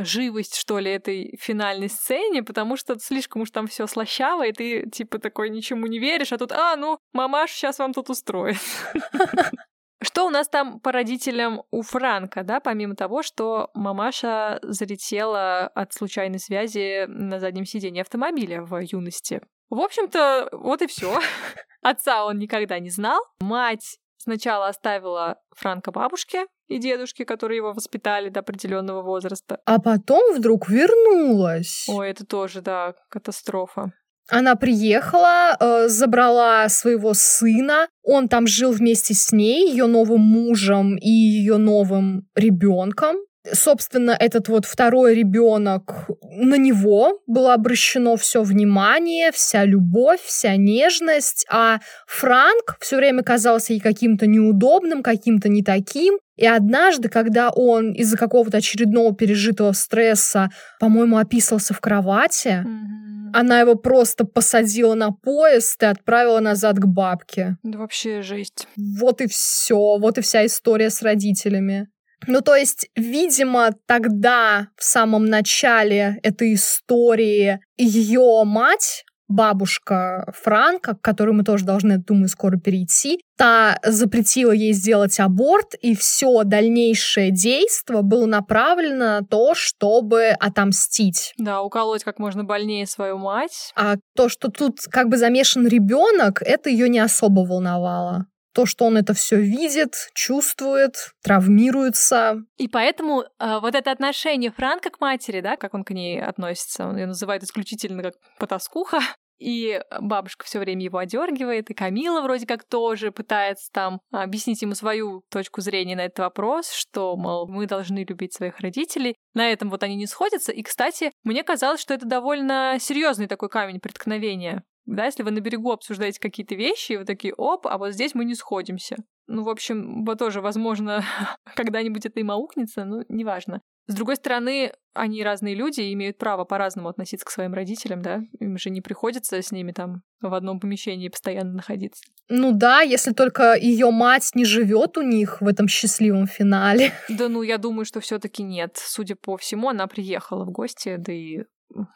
[0.00, 4.52] э, живость, что ли, этой финальной сцене, потому что слишком уж там все слащаво, и
[4.52, 8.56] ты типа такой ничему не веришь, а тут, а, ну, мамаш сейчас вам тут устроит.
[10.02, 15.92] Что у нас там по родителям у Франка, да, помимо того, что мамаша залетела от
[15.92, 19.40] случайной связи на заднем сиденье автомобиля в юности.
[19.70, 21.18] В общем-то, вот и все.
[21.82, 23.22] Отца он никогда не знал.
[23.40, 29.60] Мать сначала оставила Франка бабушке и дедушке, которые его воспитали до определенного возраста.
[29.66, 31.86] А потом вдруг вернулась.
[31.88, 33.92] Ой, это тоже, да, катастрофа.
[34.34, 37.88] Она приехала, э, забрала своего сына.
[38.02, 43.16] Он там жил вместе с ней, ее новым мужем и ее новым ребенком.
[43.50, 51.44] Собственно, этот вот второй ребенок, на него было обращено все внимание, вся любовь, вся нежность,
[51.50, 56.18] а Франк все время казался ей каким-то неудобным, каким-то не таким.
[56.36, 63.02] И однажды, когда он из-за какого-то очередного пережитого стресса, по-моему, описался в кровати, mm-hmm
[63.32, 67.56] она его просто посадила на поезд и отправила назад к бабке.
[67.62, 68.68] Да вообще жесть.
[68.76, 71.88] Вот и все, вот и вся история с родителями.
[72.26, 81.00] Ну, то есть, видимо, тогда, в самом начале этой истории, ее мать бабушка Франка, к
[81.00, 87.30] которой мы тоже должны, думаю, скоро перейти, та запретила ей сделать аборт, и все дальнейшее
[87.30, 91.32] действие было направлено на то, чтобы отомстить.
[91.38, 93.72] Да, уколоть как можно больнее свою мать.
[93.74, 98.84] А то, что тут как бы замешан ребенок, это ее не особо волновало то, что
[98.84, 102.42] он это все видит, чувствует, травмируется.
[102.56, 106.86] И поэтому э, вот это отношение Франка к матери, да, как он к ней относится,
[106.86, 109.00] он ее называет исключительно как потаскуха,
[109.42, 114.74] и бабушка все время его одергивает, и Камила вроде как тоже пытается там объяснить ему
[114.74, 119.16] свою точку зрения на этот вопрос, что, мол, мы должны любить своих родителей.
[119.34, 120.52] На этом вот они не сходятся.
[120.52, 124.62] И, кстати, мне казалось, что это довольно серьезный такой камень преткновения.
[124.86, 128.14] Да, если вы на берегу обсуждаете какие-то вещи, и вы такие, оп, а вот здесь
[128.14, 128.96] мы не сходимся.
[129.28, 131.04] Ну, в общем, вот тоже, возможно,
[131.56, 133.62] когда-нибудь это и маукнется, ну, неважно.
[133.88, 138.20] С другой стороны, они разные люди и имеют право по-разному относиться к своим родителям, да?
[138.38, 142.04] Им же не приходится с ними там в одном помещении постоянно находиться.
[142.28, 146.92] Ну да, если только ее мать не живет у них в этом счастливом финале.
[147.08, 148.76] Да ну, я думаю, что все-таки нет.
[148.76, 151.40] Судя по всему, она приехала в гости, да и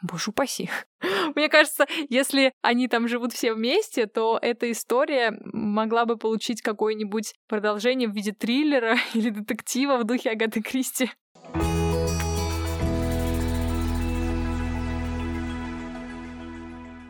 [0.02, 0.70] Боже упаси.
[1.34, 7.34] Мне кажется, если они там живут все вместе, то эта история могла бы получить какое-нибудь
[7.48, 11.10] продолжение в виде триллера или детектива в духе Агаты Кристи.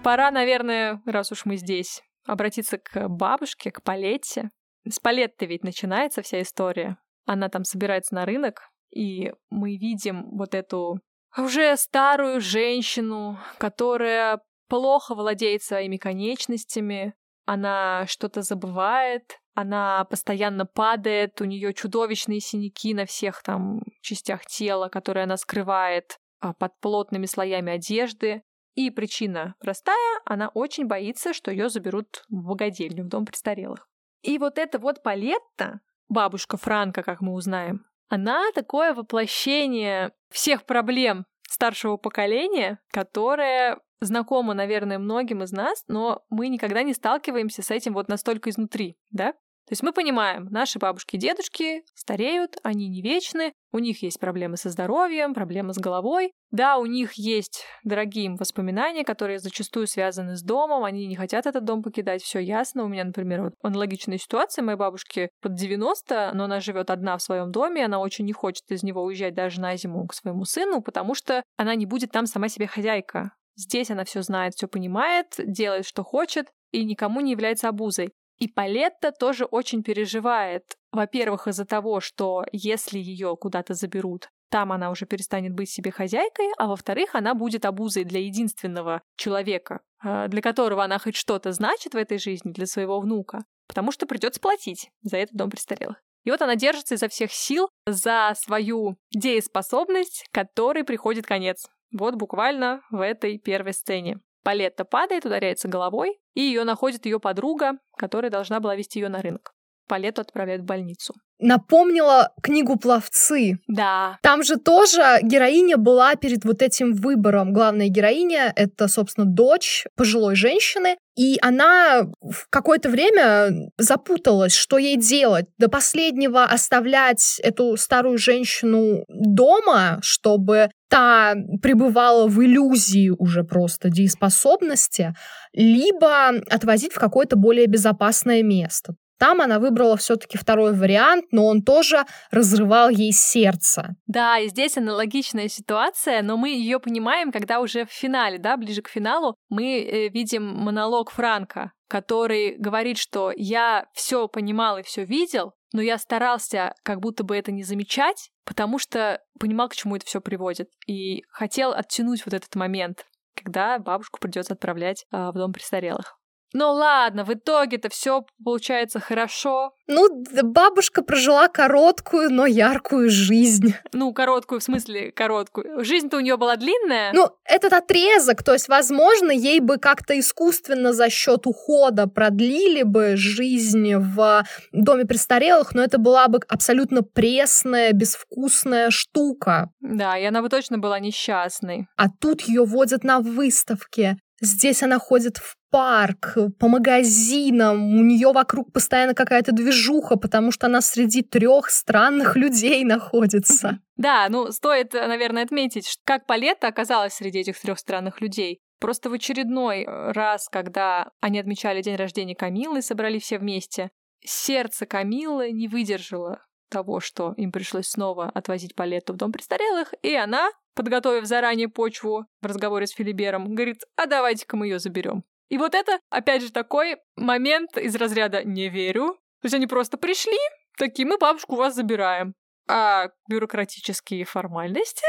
[0.03, 4.51] Пора, наверное, раз уж мы здесь, обратиться к бабушке, к Палетте.
[4.89, 6.97] С Палетты ведь начинается вся история.
[7.25, 11.01] Она там собирается на рынок, и мы видим вот эту
[11.37, 17.15] уже старую женщину, которая плохо владеет своими конечностями,
[17.45, 24.89] она что-то забывает, она постоянно падает, у нее чудовищные синяки на всех там частях тела,
[24.89, 28.43] которые она скрывает а, под плотными слоями одежды.
[28.75, 33.89] И причина простая, она очень боится, что ее заберут в богадельню, в дом престарелых.
[34.23, 41.27] И вот эта вот Палетта, бабушка Франка, как мы узнаем, она такое воплощение всех проблем
[41.49, 47.95] старшего поколения, которое знакомо, наверное, многим из нас, но мы никогда не сталкиваемся с этим
[47.95, 49.35] вот настолько изнутри, да?
[49.67, 54.21] То есть мы понимаем, наши бабушки и дедушки стареют, они не вечны, у них есть
[54.21, 56.33] проблемы со здоровьем, проблемы с головой.
[56.53, 61.47] Да, у них есть дорогие им воспоминания, которые зачастую связаны с домом, они не хотят
[61.47, 62.85] этот дом покидать, все ясно.
[62.85, 67.23] У меня, например, вот аналогичная ситуация, моей бабушке под 90, но она живет одна в
[67.23, 70.81] своем доме, она очень не хочет из него уезжать даже на зиму к своему сыну,
[70.81, 73.33] потому что она не будет там сама себе хозяйка.
[73.57, 78.13] Здесь она все знает, все понимает, делает, что хочет, и никому не является обузой.
[78.39, 84.91] И Палетта тоже очень переживает, во-первых, из-за того, что если ее куда-то заберут, там она
[84.91, 90.43] уже перестанет быть себе хозяйкой, а во-вторых, она будет обузой для единственного человека, а, для
[90.43, 94.91] которого она хоть что-то значит в этой жизни, для своего внука, потому что придется платить
[95.03, 95.97] за этот дом престарелых.
[96.25, 101.67] И вот она держится изо всех сил за свою дееспособность, которой приходит конец.
[101.93, 104.21] Вот буквально в этой первой сцене.
[104.47, 109.21] Палетта падает, ударяется головой, и ее находит ее подруга, которая должна была вести ее на
[109.21, 109.53] рынок.
[109.89, 111.15] Палетту отправляют в больницу.
[111.39, 113.59] Напомнила книгу «Пловцы».
[113.69, 114.19] Да.
[114.23, 117.53] Там же тоже героиня была перед вот этим выбором.
[117.53, 124.97] Главная героиня— это, собственно, дочь пожилой женщины, и она в какое-то время запуталась, что ей
[124.97, 125.47] делать.
[125.59, 135.15] До последнего оставлять эту старую женщину дома, чтобы та пребывала в иллюзии уже просто дееспособности,
[135.53, 138.95] либо отвозить в какое-то более безопасное место.
[139.19, 143.97] Там она выбрала все-таки второй вариант, но он тоже разрывал ей сердце.
[144.07, 148.83] Да, и здесь аналогичная ситуация, но мы ее понимаем, когда уже в финале, да, ближе
[148.83, 155.05] к финалу, мы э, видим монолог Франка, который говорит, что я все понимал и все
[155.05, 159.97] видел, но я старался как будто бы это не замечать, потому что понимал, к чему
[159.97, 165.35] это все приводит, и хотел оттянуть вот этот момент, когда бабушку придется отправлять э, в
[165.35, 166.19] дом престарелых.
[166.59, 169.75] Ну ладно, в итоге-то все получается хорошо.
[169.89, 173.75] Ну, бабушка прожила короткую, но яркую жизнь.
[173.93, 175.85] Ну, короткую, в смысле короткую.
[175.85, 177.13] Жизнь-то у нее была длинная.
[177.13, 183.19] Ну, этот отрезок, то есть, возможно, ей бы как-то искусственно за счет ухода продлили бы
[183.19, 184.43] жизнь в
[184.73, 189.69] доме престарелых, но это была бы абсолютно пресная, безвкусная штука.
[189.81, 191.87] Да, и она бы точно была несчастной.
[191.99, 194.17] А тут ее водят на выставке.
[194.43, 200.67] Здесь она ходит в парк, по магазинам, у нее вокруг постоянно какая-то движуха, потому что
[200.67, 203.81] она среди трех странных людей находится.
[203.97, 208.61] Да, ну стоит, наверное, отметить, как Палетта оказалась среди этих трех странных людей.
[208.79, 213.91] Просто в очередной э, раз, когда они отмечали день рождения Камилы, собрали все вместе,
[214.23, 220.15] сердце Камилы не выдержало того, что им пришлось снова отвозить Палетту в дом престарелых, и
[220.15, 225.25] она подготовив заранее почву в разговоре с Филибером, говорит, а давайте-ка мы ее заберем.
[225.49, 229.13] И вот это, опять же, такой момент из разряда «не верю».
[229.43, 230.39] То есть они просто пришли,
[230.79, 232.35] такие, мы бабушку у вас забираем.
[232.69, 235.05] А бюрократические формальности?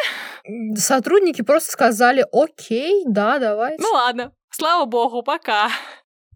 [0.75, 3.81] Сотрудники просто сказали, окей, да, давайте.
[3.81, 5.69] Ну ладно, слава богу, пока.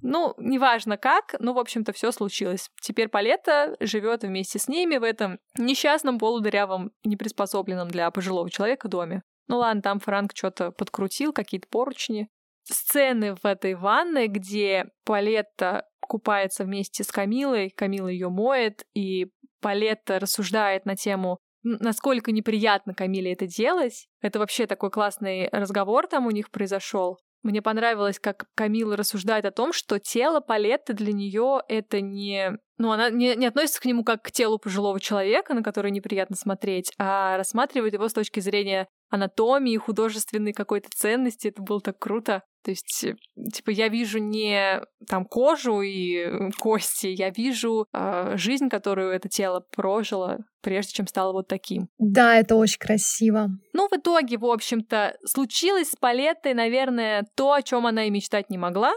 [0.01, 2.69] Ну, неважно как, но, в общем-то, все случилось.
[2.81, 9.21] Теперь Палета живет вместе с ними в этом несчастном, полудырявом, неприспособленном для пожилого человека доме.
[9.47, 12.29] Ну ладно, там Франк что-то подкрутил, какие-то поручни.
[12.64, 19.28] Сцены в этой ванной, где Палетта купается вместе с Камилой, Камила ее моет, и
[19.62, 24.07] Палетта рассуждает на тему насколько неприятно Камиле это делать.
[24.22, 27.20] Это вообще такой классный разговор там у них произошел.
[27.43, 32.51] Мне понравилось, как Камила рассуждает о том, что тело Палетты для нее это не...
[32.78, 36.36] Ну, она не, не относится к нему как к телу пожилого человека, на который неприятно
[36.36, 41.49] смотреть, а рассматривает его с точки зрения анатомии, художественной какой-то ценности.
[41.49, 42.41] Это было так круто.
[42.64, 43.16] То есть, э,
[43.53, 49.30] типа, я вижу не там кожу и э, кости, я вижу э, жизнь, которую это
[49.30, 51.89] тело прожило, прежде чем стало вот таким.
[51.97, 53.49] Да, это очень красиво.
[53.74, 58.49] Ну, в итоге, в общем-то, случилось с Палеттой, наверное, то, о чем она и мечтать
[58.49, 58.93] не могла.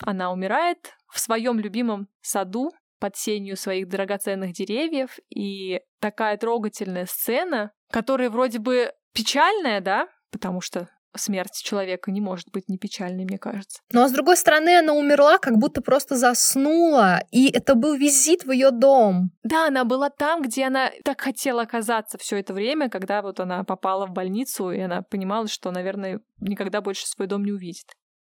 [0.00, 5.18] Она умирает в своем любимом саду под сенью своих драгоценных деревьев.
[5.28, 12.46] И такая трогательная сцена, которая вроде бы печальная, да, потому что смерть человека не может
[12.52, 13.80] быть не печальной, мне кажется.
[13.92, 18.44] Ну а с другой стороны, она умерла, как будто просто заснула, и это был визит
[18.44, 19.30] в ее дом.
[19.42, 23.64] Да, она была там, где она так хотела оказаться все это время, когда вот она
[23.64, 27.86] попала в больницу, и она понимала, что, наверное, никогда больше свой дом не увидит.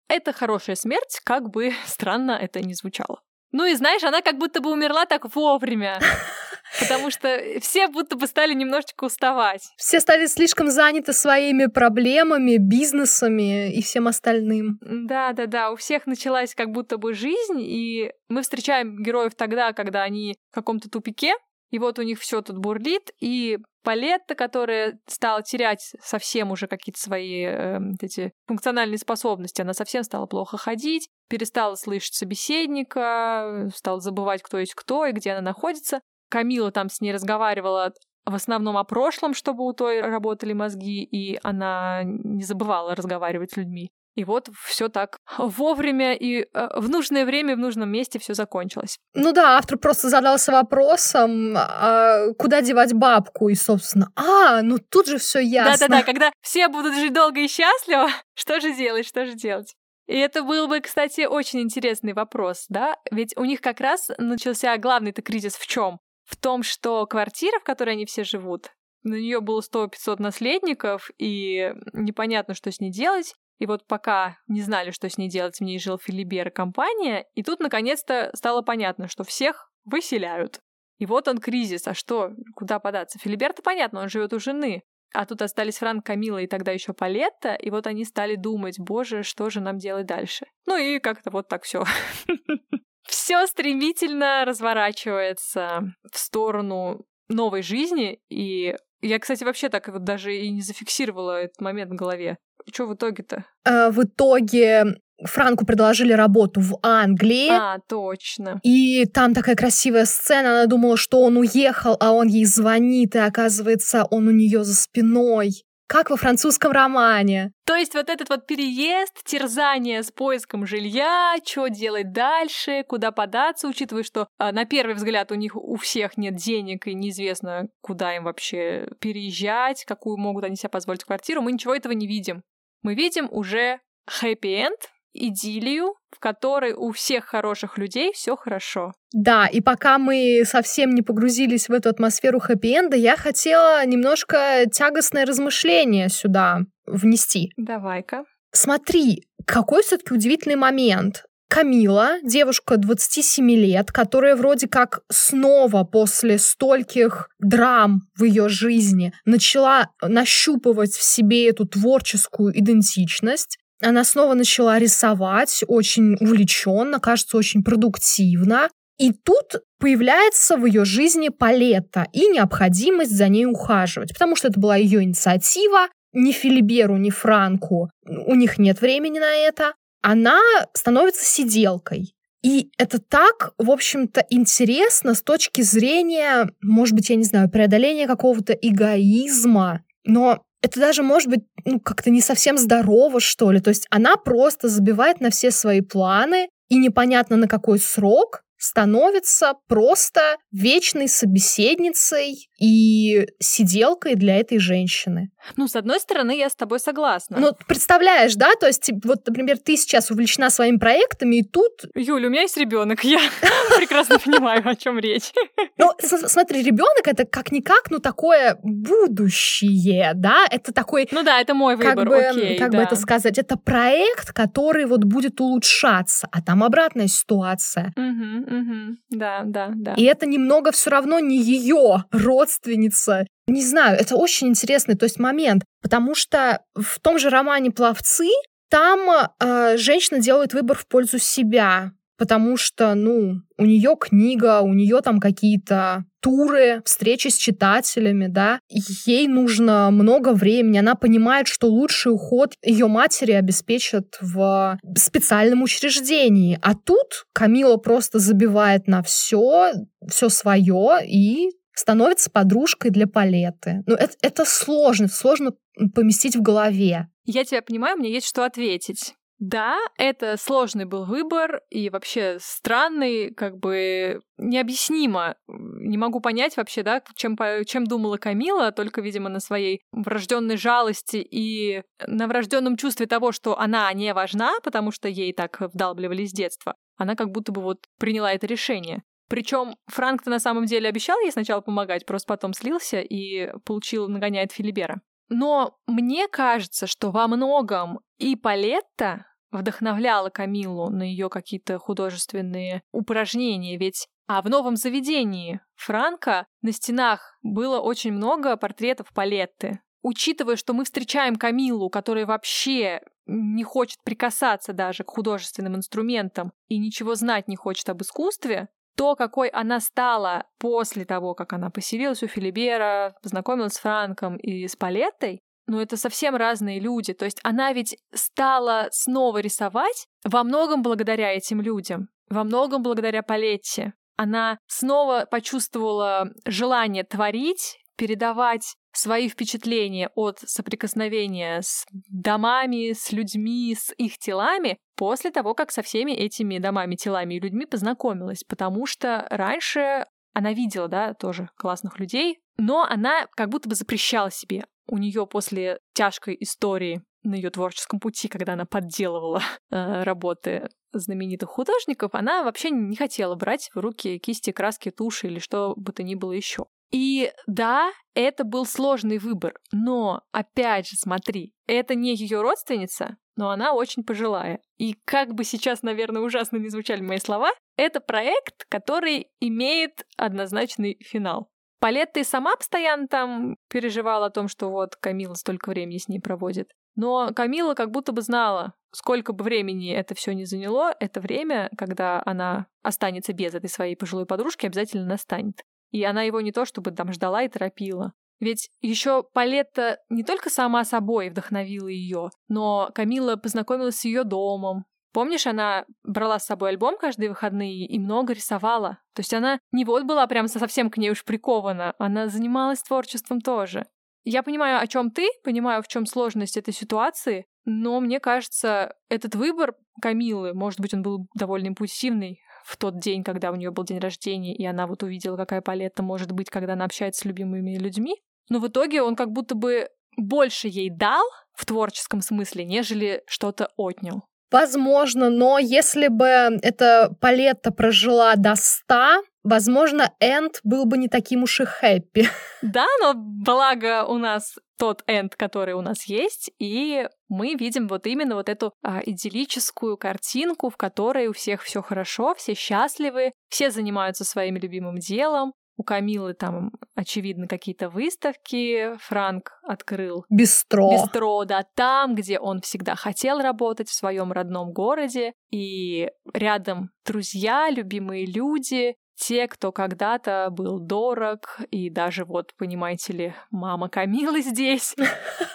[0.08, 3.20] Это хорошая смерть, как бы странно это ни звучало.
[3.54, 6.00] Ну и знаешь, она как будто бы умерла так вовремя.
[6.80, 9.62] Потому что все будто бы стали немножечко уставать.
[9.76, 14.80] Все стали слишком заняты своими проблемами, бизнесами и всем остальным.
[14.80, 15.70] Да, да, да.
[15.70, 20.54] У всех началась как будто бы жизнь, и мы встречаем героев тогда, когда они в
[20.56, 21.34] каком-то тупике,
[21.70, 26.98] и вот у них все тут бурлит, и Палетта, которая стала терять совсем уже какие-то
[26.98, 34.42] свои э, эти функциональные способности, она совсем стала плохо ходить, перестала слышать собеседника, стала забывать,
[34.42, 36.00] кто есть кто и где она находится.
[36.30, 37.92] Камила там с ней разговаривала
[38.26, 43.56] в основном о прошлом, чтобы у той работали мозги, и она не забывала разговаривать с
[43.56, 43.90] людьми.
[44.16, 48.96] И вот все так вовремя и э, в нужное время, в нужном месте все закончилось.
[49.12, 55.08] Ну да, автор просто задался вопросом, а куда девать бабку, и, собственно, а, ну тут
[55.08, 55.88] же все ясно.
[55.88, 59.74] Да-да-да, когда все будут жить долго и счастливо, что же делать, что же делать?
[60.06, 62.96] И это был бы, кстати, очень интересный вопрос, да?
[63.10, 65.98] Ведь у них как раз начался главный-то кризис в чем?
[66.24, 68.70] В том, что квартира, в которой они все живут,
[69.02, 73.34] на нее было 100-500 наследников, и непонятно, что с ней делать.
[73.58, 77.42] И вот пока не знали, что с ней делать, в ней жил Филибер компания, и
[77.42, 80.60] тут наконец-то стало понятно, что всех выселяют.
[80.98, 83.18] И вот он кризис, а что, куда податься?
[83.18, 84.82] Филибер-то понятно, он живет у жены.
[85.14, 89.22] А тут остались Франк, Камила и тогда еще Палетта, и вот они стали думать, боже,
[89.22, 90.46] что же нам делать дальше?
[90.66, 91.84] Ну и как-то вот так все.
[93.06, 100.50] Все стремительно разворачивается в сторону новой жизни, и я, кстати, вообще так вот даже и
[100.50, 102.38] не зафиксировала этот момент в голове.
[102.72, 103.44] Что в итоге-то?
[103.64, 107.48] Э, в итоге Франку предложили работу в Англии.
[107.50, 108.60] А, точно.
[108.62, 110.50] И там такая красивая сцена.
[110.50, 114.74] Она думала, что он уехал, а он ей звонит, и оказывается, он у нее за
[114.74, 115.64] спиной.
[115.86, 117.52] Как во французском романе.
[117.66, 123.68] То есть вот этот вот переезд, терзание с поиском жилья, что делать дальше, куда податься,
[123.68, 128.16] учитывая, что а, на первый взгляд у них у всех нет денег и неизвестно, куда
[128.16, 132.42] им вообще переезжать, какую могут они себе позволить квартиру, мы ничего этого не видим
[132.84, 134.78] мы видим уже хэппи-энд,
[135.14, 138.92] идиллию, в которой у всех хороших людей все хорошо.
[139.12, 145.24] Да, и пока мы совсем не погрузились в эту атмосферу хэппи-энда, я хотела немножко тягостное
[145.24, 147.52] размышление сюда внести.
[147.56, 148.24] Давай-ка.
[148.52, 151.24] Смотри, какой все-таки удивительный момент.
[151.48, 159.90] Камила, девушка 27 лет, которая вроде как снова после стольких драм в ее жизни начала
[160.02, 163.58] нащупывать в себе эту творческую идентичность.
[163.84, 168.68] Она снова начала рисовать очень увлеченно, кажется, очень продуктивно.
[168.98, 174.58] И тут появляется в ее жизни палета и необходимость за ней ухаживать, потому что это
[174.58, 175.88] была ее инициатива.
[176.12, 179.74] Ни Филиберу, ни Франку у них нет времени на это
[180.04, 180.38] она
[180.74, 182.14] становится сиделкой.
[182.42, 188.06] И это так, в общем-то, интересно с точки зрения, может быть, я не знаю, преодоления
[188.06, 193.60] какого-то эгоизма, но это даже может быть ну, как-то не совсем здорово, что ли.
[193.60, 199.54] То есть она просто забивает на все свои планы, и непонятно на какой срок, становится
[199.68, 205.30] просто вечной собеседницей и сиделкой для этой женщины.
[205.56, 207.38] Ну, с одной стороны, я с тобой согласна.
[207.38, 208.54] Ну, представляешь, да?
[208.58, 211.84] То есть, вот, например, ты сейчас увлечена своими проектами, и тут...
[211.94, 213.20] Юля, у меня есть ребенок, я
[213.76, 215.32] прекрасно понимаю, о чем речь.
[215.76, 220.46] Ну, смотри, ребенок это как-никак, ну, такое будущее, да?
[220.50, 221.08] Это такой...
[221.10, 223.38] Ну да, это мой выбор, как бы, окей, Как бы это сказать?
[223.38, 227.92] Это проект, который вот будет улучшаться, а там обратная ситуация.
[227.96, 229.94] Угу, Да, да, да.
[229.94, 232.04] И это немного все равно не ее
[232.44, 233.26] родственница.
[233.46, 238.28] Не знаю, это очень интересный то есть момент, потому что в том же романе «Пловцы»
[238.70, 241.92] там э, женщина делает выбор в пользу себя.
[242.16, 248.60] потому что, ну, у нее книга, у нее там какие-то туры, встречи с читателями, да,
[248.68, 256.58] ей нужно много времени, она понимает, что лучший уход ее матери обеспечат в специальном учреждении,
[256.62, 259.72] а тут Камила просто забивает на все,
[260.08, 263.82] все свое и становится подружкой для Палеты.
[263.86, 265.52] Ну, это, это сложно, сложно
[265.94, 267.08] поместить в голове.
[267.24, 269.14] Я тебя понимаю, мне есть что ответить.
[269.40, 275.34] Да, это сложный был выбор и вообще странный, как бы необъяснимо.
[275.48, 281.16] Не могу понять вообще, да, чем, чем думала Камила, только, видимо, на своей врожденной жалости
[281.16, 286.32] и на врожденном чувстве того, что она не важна, потому что ей так вдалбливали с
[286.32, 286.76] детства.
[286.96, 289.02] Она как будто бы вот приняла это решение.
[289.28, 294.52] Причем Франк-то на самом деле обещал ей сначала помогать, просто потом слился и получил, нагоняет
[294.52, 295.00] Филибера.
[295.28, 303.78] Но мне кажется, что во многом и Палетта вдохновляла Камилу на ее какие-то художественные упражнения,
[303.78, 309.80] ведь а в новом заведении Франка на стенах было очень много портретов Палетты.
[310.02, 316.78] Учитывая, что мы встречаем Камилу, которая вообще не хочет прикасаться даже к художественным инструментам и
[316.78, 322.22] ничего знать не хочет об искусстве, то, какой она стала после того, как она поселилась
[322.22, 327.14] у Филибера, познакомилась с Франком и с Палеттой, ну это совсем разные люди.
[327.14, 333.22] То есть она ведь стала снова рисовать во многом благодаря этим людям, во многом благодаря
[333.22, 333.94] Палетте.
[334.16, 343.92] Она снова почувствовала желание творить, передавать свои впечатления от соприкосновения с домами, с людьми, с
[343.96, 349.26] их телами после того, как со всеми этими домами, телами и людьми познакомилась, потому что
[349.30, 354.66] раньше она видела, да, тоже классных людей, но она как будто бы запрещала себе.
[354.86, 361.48] У нее после тяжкой истории на ее творческом пути, когда она подделывала э, работы знаменитых
[361.48, 366.02] художников, она вообще не хотела брать в руки кисти, краски, туши или что бы то
[366.02, 366.66] ни было еще.
[366.94, 373.50] И да, это был сложный выбор, но опять же, смотри, это не ее родственница, но
[373.50, 374.60] она очень пожилая.
[374.76, 380.96] И как бы сейчас, наверное, ужасно не звучали мои слова, это проект, который имеет однозначный
[381.04, 381.50] финал.
[381.80, 386.20] Палетта и сама постоянно там переживала о том, что вот Камила столько времени с ней
[386.20, 386.70] проводит.
[386.94, 391.70] Но Камила как будто бы знала, сколько бы времени это все не заняло, это время,
[391.76, 395.64] когда она останется без этой своей пожилой подружки, обязательно настанет.
[395.94, 398.14] И она его не то чтобы там ждала и торопила.
[398.40, 404.86] Ведь еще Палетта не только сама собой вдохновила ее, но Камила познакомилась с ее домом.
[405.12, 408.98] Помнишь, она брала с собой альбом каждые выходные и много рисовала.
[409.14, 413.40] То есть она не вот была прям совсем к ней уж прикована, она занималась творчеством
[413.40, 413.86] тоже.
[414.24, 419.36] Я понимаю, о чем ты, понимаю, в чем сложность этой ситуации, но мне кажется, этот
[419.36, 423.84] выбор Камилы, может быть, он был довольно импульсивный, в тот день, когда у нее был
[423.84, 427.76] день рождения, и она вот увидела, какая палета может быть, когда она общается с любимыми
[427.76, 428.16] людьми.
[428.48, 433.68] Но в итоге он как будто бы больше ей дал в творческом смысле, нежели что-то
[433.76, 434.22] отнял.
[434.50, 441.42] Возможно, но если бы эта палета прожила до 100, возможно, Энд был бы не таким
[441.42, 442.28] уж и хэппи.
[442.62, 448.06] Да, но благо у нас тот энд, который у нас есть, и мы видим вот
[448.06, 453.70] именно вот эту а, идиллическую картинку, в которой у всех все хорошо, все счастливы, все
[453.70, 458.96] занимаются своим любимым делом, у Камилы там, очевидно, какие-то выставки.
[458.98, 460.90] Франк открыл Бистро.
[460.92, 465.32] Бистро, да, там, где он всегда хотел работать, в своем родном городе.
[465.50, 473.34] И рядом друзья, любимые люди те, кто когда-то был дорог, и даже вот, понимаете ли,
[473.50, 474.94] мама Камилы здесь,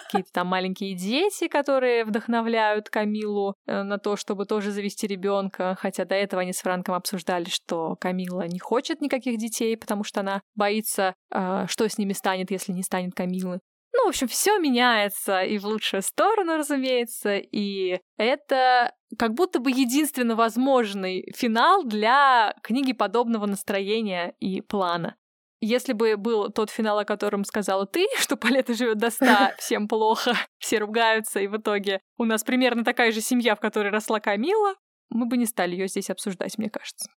[0.04, 6.04] какие-то там маленькие дети, которые вдохновляют Камилу э, на то, чтобы тоже завести ребенка, хотя
[6.04, 10.42] до этого они с Франком обсуждали, что Камила не хочет никаких детей, потому что она
[10.54, 13.60] боится, э, что с ними станет, если не станет Камилы.
[13.92, 19.70] Ну, в общем, все меняется и в лучшую сторону, разумеется, и это как будто бы
[19.70, 25.16] единственно возможный финал для книги подобного настроения и плана.
[25.62, 29.88] Если бы был тот финал, о котором сказала ты, что Палета живет до ста, всем
[29.88, 34.20] плохо, все ругаются, и в итоге у нас примерно такая же семья, в которой росла
[34.20, 34.74] Камила,
[35.10, 37.10] мы бы не стали ее здесь обсуждать, мне кажется.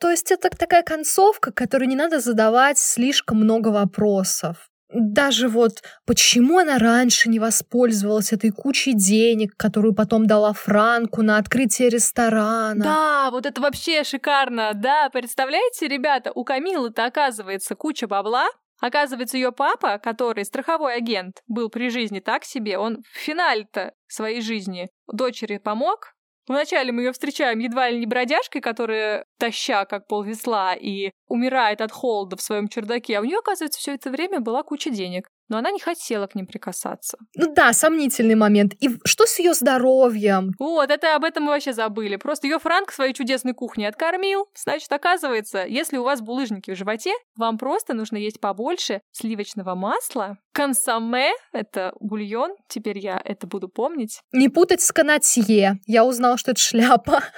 [0.00, 4.71] То есть это такая концовка, которой не надо задавать слишком много вопросов.
[4.94, 11.38] Даже вот почему она раньше не воспользовалась этой кучей денег, которую потом дала Франку на
[11.38, 12.84] открытие ресторана.
[12.84, 14.72] Да, вот это вообще шикарно.
[14.74, 18.46] Да, представляете, ребята, у Камилы-то оказывается куча бабла,
[18.82, 24.42] Оказывается, ее папа, который страховой агент, был при жизни так себе, он в финале-то своей
[24.42, 26.14] жизни дочери помог,
[26.48, 31.92] Вначале мы ее встречаем едва ли не бродяжкой, которая таща как полвесла и умирает от
[31.92, 35.58] холода в своем чердаке, а у нее, оказывается, все это время была куча денег но
[35.58, 37.18] она не хотела к ним прикасаться.
[37.36, 38.72] Ну да, сомнительный момент.
[38.80, 40.52] И что с ее здоровьем?
[40.58, 42.16] Вот, это об этом мы вообще забыли.
[42.16, 44.46] Просто ее Франк своей чудесной кухней откормил.
[44.56, 50.38] Значит, оказывается, если у вас булыжники в животе, вам просто нужно есть побольше сливочного масла,
[50.54, 54.22] консоме, это бульон, теперь я это буду помнить.
[54.32, 55.80] Не путать с канатье.
[55.86, 57.22] Я узнала, что это шляпа.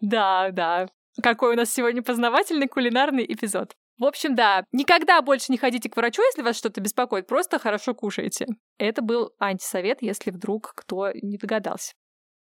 [0.00, 0.88] Да, да.
[1.22, 3.74] Какой у нас сегодня познавательный кулинарный эпизод.
[4.00, 7.94] В общем, да, никогда больше не ходите к врачу, если вас что-то беспокоит, просто хорошо
[7.94, 8.46] кушайте.
[8.78, 11.92] Это был антисовет, если вдруг кто не догадался.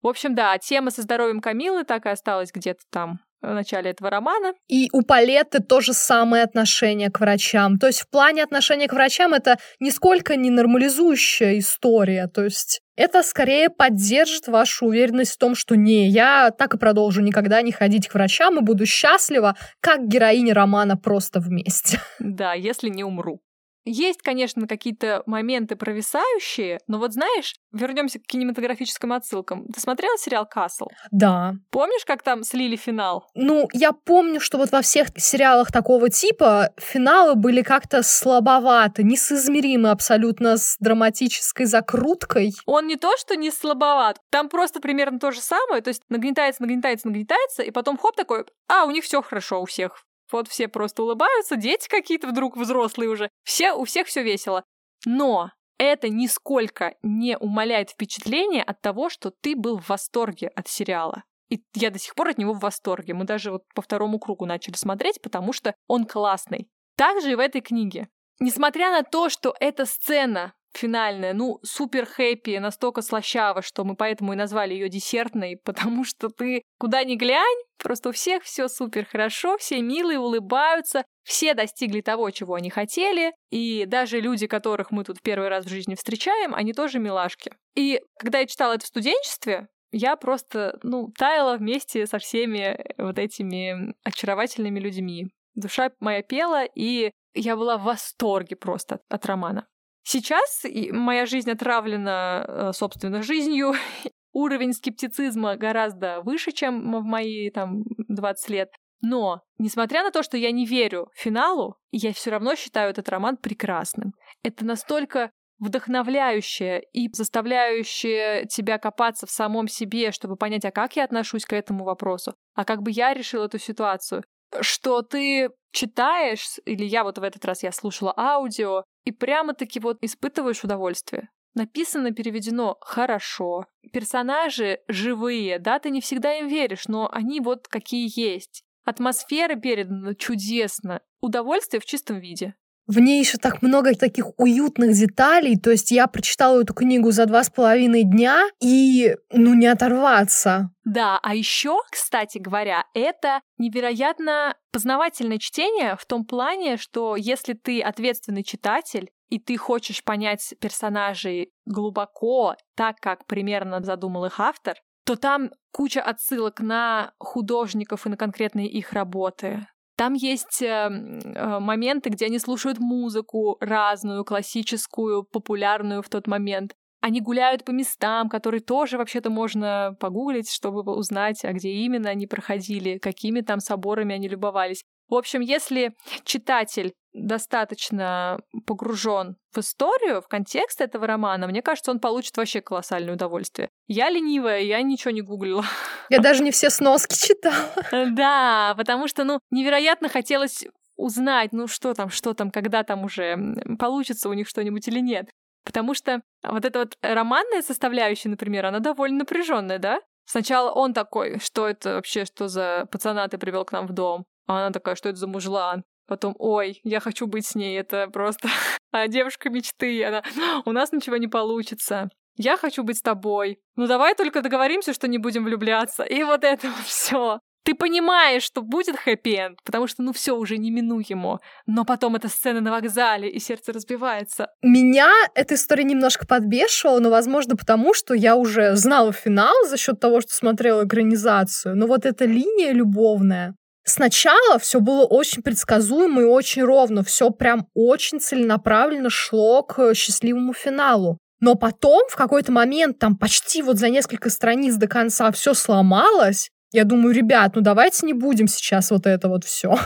[0.02, 4.10] В общем, да, тема со здоровьем Камилы так и осталась где-то там в начале этого
[4.10, 4.54] романа.
[4.68, 7.78] И у Палетты то же самое отношение к врачам.
[7.78, 12.28] То есть в плане отношения к врачам это нисколько не нормализующая история.
[12.28, 17.22] То есть это скорее поддержит вашу уверенность в том, что не, я так и продолжу
[17.22, 22.00] никогда не ходить к врачам и буду счастлива, как героиня романа просто вместе.
[22.20, 23.42] Да, если не умру.
[23.86, 29.68] Есть, конечно, какие-то моменты провисающие, но вот знаешь, вернемся к кинематографическим отсылкам.
[29.68, 30.88] Ты смотрела сериал Касл?
[31.12, 31.54] Да.
[31.70, 33.28] Помнишь, как там слили финал?
[33.36, 39.92] Ну, я помню, что вот во всех сериалах такого типа финалы были как-то слабоваты, несоизмеримы
[39.92, 42.54] абсолютно с драматической закруткой.
[42.66, 46.64] Он не то, что не слабоват, там просто примерно то же самое, то есть нагнетается,
[46.64, 50.05] нагнетается, нагнетается, и потом хоп такой, а, у них все хорошо у всех.
[50.32, 53.30] Вот все просто улыбаются, дети какие-то вдруг взрослые уже.
[53.44, 54.64] Все, у всех все весело.
[55.06, 61.24] Но это нисколько не умаляет впечатление от того, что ты был в восторге от сериала.
[61.50, 63.14] И я до сих пор от него в восторге.
[63.14, 66.68] Мы даже вот по второму кругу начали смотреть, потому что он классный.
[66.98, 68.08] Также и в этой книге.
[68.40, 74.34] Несмотря на то, что эта сцена финальная, ну, супер хэппи, настолько слащава, что мы поэтому
[74.34, 79.06] и назвали ее десертной, потому что ты куда ни глянь, просто у всех все супер
[79.06, 85.04] хорошо, все милые, улыбаются, все достигли того, чего они хотели, и даже люди, которых мы
[85.04, 87.52] тут первый раз в жизни встречаем, они тоже милашки.
[87.76, 93.18] И когда я читала это в студенчестве, я просто, ну, таяла вместе со всеми вот
[93.18, 95.28] этими очаровательными людьми.
[95.56, 99.68] Душа моя пела, и я была в восторге просто от романа.
[100.08, 103.74] Сейчас моя жизнь отравлена, э, собственно, жизнью.
[104.34, 108.70] Уровень скептицизма гораздо выше, чем в мои там 20 лет.
[109.02, 113.38] Но, несмотря на то, что я не верю финалу, я все равно считаю этот роман
[113.38, 114.14] прекрасным.
[114.44, 121.06] Это настолько вдохновляющее и заставляющее тебя копаться в самом себе, чтобы понять, а как я
[121.06, 124.24] отношусь к этому вопросу, а как бы я решил эту ситуацию,
[124.62, 129.98] что ты читаешь, или я вот в этот раз я слушала аудио, и прямо-таки вот
[130.02, 131.30] испытываешь удовольствие.
[131.54, 133.68] Написано, переведено хорошо.
[133.94, 138.64] Персонажи живые, да, ты не всегда им веришь, но они вот какие есть.
[138.84, 141.02] Атмосфера передана чудесно.
[141.22, 142.56] Удовольствие в чистом виде.
[142.88, 145.58] В ней еще так много таких уютных деталей.
[145.58, 150.70] То есть я прочитала эту книгу за два с половиной дня и, ну, не оторваться.
[150.84, 157.82] Да, а еще, кстати говоря, это невероятно познавательное чтение в том плане, что если ты
[157.82, 164.76] ответственный читатель, и ты хочешь понять персонажей глубоко, так как примерно задумал их автор,
[165.06, 169.68] то там куча отсылок на художников и на конкретные их работы.
[169.98, 176.74] Там есть э, э, моменты, где они слушают музыку разную, классическую, популярную в тот момент.
[177.02, 182.28] Они гуляют по местам, которые тоже вообще-то можно погуглить, чтобы узнать, а где именно они
[182.28, 184.84] проходили, какими там соборами они любовались.
[185.10, 192.00] В общем, если читатель достаточно погружен в историю, в контекст этого романа, мне кажется, он
[192.00, 193.70] получит вообще колоссальное удовольствие.
[193.88, 195.64] Я ленивая, я ничего не гуглила.
[196.10, 197.56] Я даже не все сноски читала.
[198.16, 200.66] Да, потому что, ну, невероятно хотелось
[200.98, 203.38] узнать, ну, что там, что там, когда там уже
[203.80, 205.30] получится у них что-нибудь или нет.
[205.66, 210.00] Потому что вот эта вот романная составляющая, например, она довольно напряженная, да?
[210.26, 214.26] Сначала он такой, что это вообще, что за пацана ты привел к нам в дом?
[214.48, 215.84] А она такая, что это за мужлан?
[216.08, 218.48] Потом, ой, я хочу быть с ней, это просто
[218.92, 220.04] а девушка мечты.
[220.04, 220.24] Она,
[220.66, 222.10] у нас ничего не получится.
[222.38, 223.60] Я хочу быть с тобой.
[223.76, 226.04] Ну давай только договоримся, что не будем влюбляться.
[226.04, 227.40] И вот это все.
[227.66, 231.40] Ты понимаешь, что будет хэппи-энд, потому что, ну, все уже неминуемо.
[231.66, 234.50] Но потом эта сцена на вокзале, и сердце разбивается.
[234.62, 240.00] Меня эта история немножко подбешивала, но, возможно, потому что я уже знала финал за счет
[240.00, 241.76] того, что смотрела экранизацию.
[241.76, 243.56] Но вот эта линия любовная,
[243.88, 250.54] Сначала все было очень предсказуемо и очень ровно, все прям очень целенаправленно шло к счастливому
[250.54, 251.20] финалу.
[251.40, 256.50] Но потом, в какой-то момент, там почти вот за несколько страниц до конца все сломалось.
[256.72, 259.78] Я думаю, ребят, ну давайте не будем сейчас вот это вот все.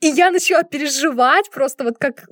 [0.00, 2.24] И я начала переживать просто вот как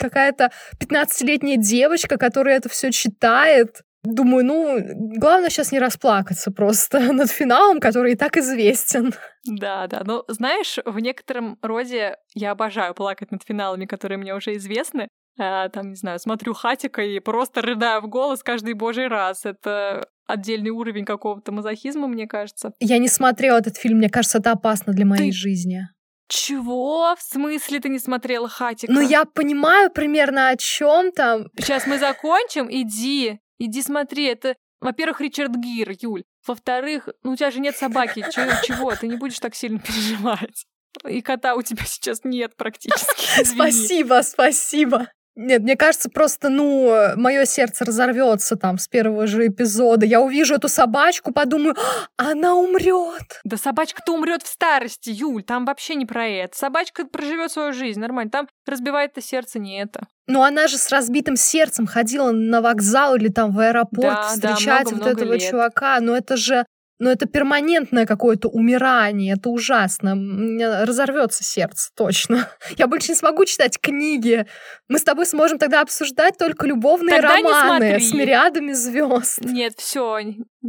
[0.00, 0.50] какая-то
[0.80, 3.82] 15-летняя девочка, которая это все читает.
[4.04, 4.78] Думаю, ну,
[5.18, 9.12] главное сейчас не расплакаться просто над финалом, который и так известен.
[9.44, 10.02] Да, да.
[10.04, 15.08] Но знаешь, в некотором роде я обожаю плакать над финалами, которые мне уже известны.
[15.40, 19.44] А, там, не знаю, смотрю хатика и просто рыдаю в голос каждый божий раз.
[19.44, 22.72] Это отдельный уровень какого-то мазохизма, мне кажется.
[22.80, 25.36] Я не смотрела этот фильм, мне кажется, это опасно для моей Ты...
[25.36, 25.88] жизни.
[26.28, 27.14] Чего?
[27.16, 28.92] В смысле ты не смотрела Хатика?
[28.92, 31.46] Ну, я понимаю примерно о чем там.
[31.56, 33.40] Сейчас мы закончим, иди.
[33.58, 36.24] Иди смотри, это, во-первых, Ричард Гир, Юль.
[36.46, 38.94] Во-вторых, ну у тебя же нет собаки, чего, чего?
[38.94, 40.66] Ты не будешь так сильно переживать.
[41.06, 43.44] И кота у тебя сейчас нет практически.
[43.44, 45.08] Спасибо, спасибо.
[45.40, 50.04] Нет, мне кажется, просто, ну, мое сердце разорвется там с первого же эпизода.
[50.04, 51.76] Я увижу эту собачку, подумаю,
[52.16, 53.40] «А, она умрет.
[53.44, 56.58] Да собачка-то умрет в старости, Юль, там вообще не про это.
[56.58, 58.32] Собачка проживет свою жизнь нормально.
[58.32, 60.08] Там разбивает-то сердце не это.
[60.26, 64.86] Но она же с разбитым сердцем ходила на вокзал или там в аэропорт да, встречать
[64.86, 65.50] да, много, вот много этого лет.
[65.50, 66.00] чувака.
[66.00, 66.66] Но это же
[66.98, 70.14] но это перманентное какое-то умирание, это ужасно.
[70.84, 72.48] Разорвется сердце, точно.
[72.76, 74.46] Я больше не смогу читать книги.
[74.88, 79.40] Мы с тобой сможем тогда обсуждать только любовные тогда романы с мириадами звезд.
[79.42, 80.18] Нет, все,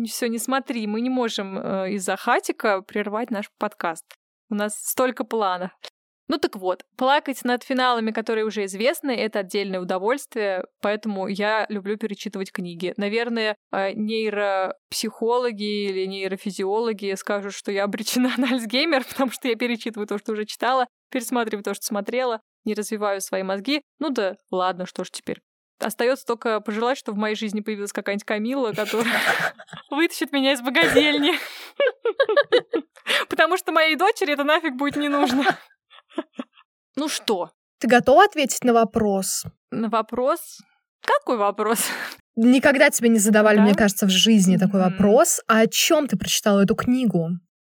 [0.06, 0.86] все, не смотри.
[0.88, 4.06] Мы не можем э, из-за хатика прервать наш подкаст.
[4.50, 5.72] У нас столько планов.
[6.30, 11.98] Ну так вот, плакать над финалами, которые уже известны, это отдельное удовольствие, поэтому я люблю
[11.98, 12.94] перечитывать книги.
[12.98, 20.06] Наверное, э, нейропсихологи или нейрофизиологи скажут, что я обречена на Альцгеймер, потому что я перечитываю
[20.06, 23.82] то, что уже читала, пересматриваю то, что смотрела, не развиваю свои мозги.
[23.98, 25.42] Ну да, ладно, что ж теперь.
[25.80, 29.20] Остается только пожелать, что в моей жизни появилась какая-нибудь Камила, которая
[29.90, 31.34] вытащит меня из богадельни.
[33.30, 35.44] Потому что моей дочери это нафиг будет не нужно.
[36.96, 37.52] Ну что?
[37.80, 39.46] Ты готова ответить на вопрос?
[39.72, 40.60] На вопрос?
[41.02, 41.80] Какой вопрос?
[42.36, 43.64] Никогда тебе не задавали, да?
[43.64, 44.92] мне кажется, в жизни такой mm-hmm.
[44.92, 45.42] вопрос.
[45.48, 47.30] А о чем ты прочитала эту книгу?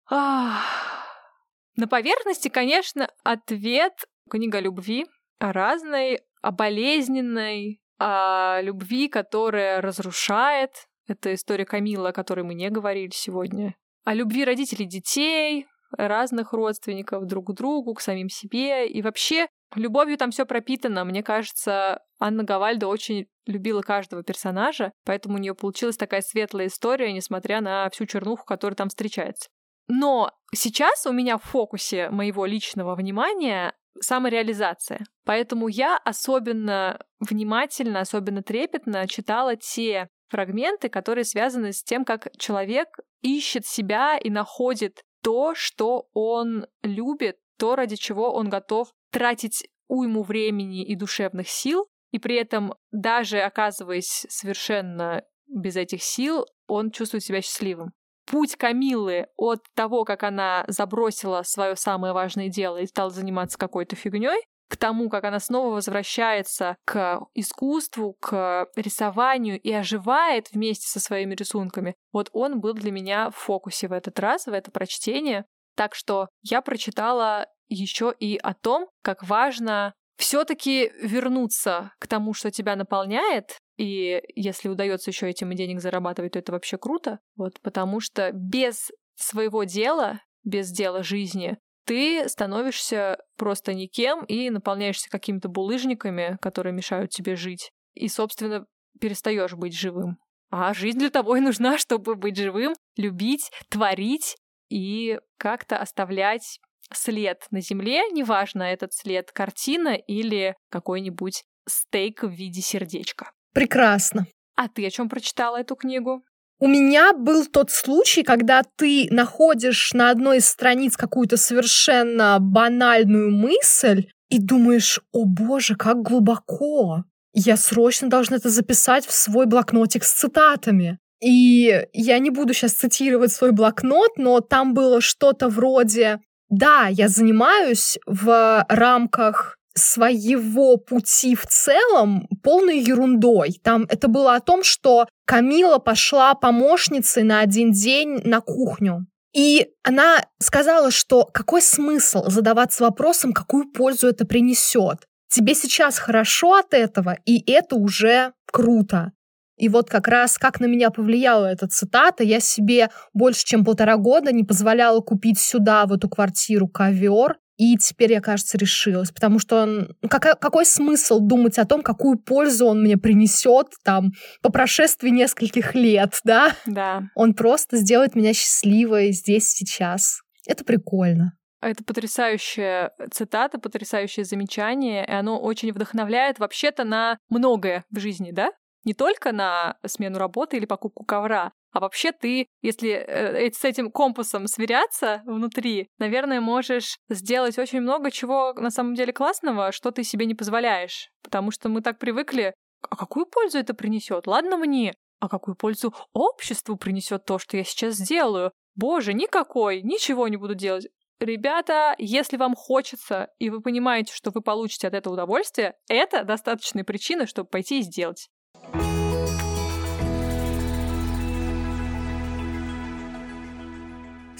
[0.09, 3.93] На поверхности, конечно, ответ
[4.29, 5.05] книга любви
[5.39, 10.71] о разной, о болезненной, о любви, которая разрушает.
[11.07, 13.75] Это история Камила, о которой мы не говорили сегодня.
[14.05, 18.87] О любви родителей детей, разных родственников друг к другу, к самим себе.
[18.87, 21.05] И вообще, любовью там все пропитано.
[21.05, 27.11] Мне кажется, Анна Гавальда очень любила каждого персонажа, поэтому у нее получилась такая светлая история,
[27.13, 29.49] несмотря на всю чернуху, которая там встречается.
[29.87, 35.05] Но сейчас у меня в фокусе моего личного внимания самореализация.
[35.25, 42.89] Поэтому я особенно внимательно, особенно трепетно читала те фрагменты, которые связаны с тем, как человек
[43.21, 50.23] ищет себя и находит то, что он любит, то, ради чего он готов тратить уйму
[50.23, 57.25] времени и душевных сил, и при этом, даже оказываясь совершенно без этих сил, он чувствует
[57.25, 57.91] себя счастливым.
[58.25, 63.97] Путь Камилы от того, как она забросила свое самое важное дело и стала заниматься какой-то
[63.97, 70.99] фигней, к тому, как она снова возвращается к искусству, к рисованию и оживает вместе со
[70.99, 75.45] своими рисунками, вот он был для меня в фокусе в этот раз, в это прочтение.
[75.75, 82.49] Так что я прочитала еще и о том, как важно все-таки вернуться к тому, что
[82.51, 87.19] тебя наполняет, и если удается еще этим и денег зарабатывать, то это вообще круто.
[87.35, 91.57] Вот, потому что без своего дела, без дела жизни,
[91.87, 97.71] ты становишься просто никем и наполняешься какими-то булыжниками, которые мешают тебе жить.
[97.93, 98.65] И, собственно,
[98.99, 100.17] перестаешь быть живым.
[100.49, 104.35] А жизнь для того и нужна, чтобы быть живым, любить, творить
[104.69, 106.59] и как-то оставлять
[106.93, 113.31] след на земле, неважно, этот след картина или какой-нибудь стейк в виде сердечка.
[113.53, 114.27] Прекрасно.
[114.55, 116.23] А ты о чем прочитала эту книгу?
[116.59, 123.29] У меня был тот случай, когда ты находишь на одной из страниц какую-то совершенно банальную
[123.31, 127.03] мысль и думаешь, о боже, как глубоко.
[127.33, 130.97] Я срочно должна это записать в свой блокнотик с цитатами.
[131.21, 137.09] И я не буду сейчас цитировать свой блокнот, но там было что-то вроде «Да, я
[137.09, 143.59] занимаюсь в рамках своего пути в целом полной ерундой.
[143.63, 149.07] Там это было о том, что Камила пошла помощницей на один день на кухню.
[149.33, 155.05] И она сказала, что какой смысл задаваться вопросом, какую пользу это принесет.
[155.29, 159.11] Тебе сейчас хорошо от этого, и это уже круто.
[159.57, 163.97] И вот как раз как на меня повлияла эта цитата, я себе больше чем полтора
[163.97, 169.39] года не позволяла купить сюда, в эту квартиру, ковер, и теперь я, кажется, решилась, потому
[169.39, 174.11] что он, ну, как, какой смысл думать о том, какую пользу он мне принесет там
[174.41, 176.55] по прошествии нескольких лет, да?
[176.65, 177.03] Да.
[177.15, 180.21] Он просто сделает меня счастливой здесь сейчас.
[180.45, 181.33] Это прикольно.
[181.59, 188.51] Это потрясающая цитата, потрясающее замечание, и оно очень вдохновляет вообще-то на многое в жизни, да?
[188.83, 193.91] Не только на смену работы или покупку ковра, а вообще ты, если э, с этим
[193.91, 200.03] компасом сверяться внутри, наверное, можешь сделать очень много чего на самом деле классного, что ты
[200.03, 201.11] себе не позволяешь.
[201.21, 204.25] Потому что мы так привыкли, а какую пользу это принесет?
[204.25, 208.51] Ладно мне, а какую пользу обществу принесет то, что я сейчас сделаю?
[208.73, 210.87] Боже, никакой, ничего не буду делать.
[211.19, 216.83] Ребята, если вам хочется, и вы понимаете, что вы получите от этого удовольствие, это достаточная
[216.83, 218.29] причина, чтобы пойти и сделать.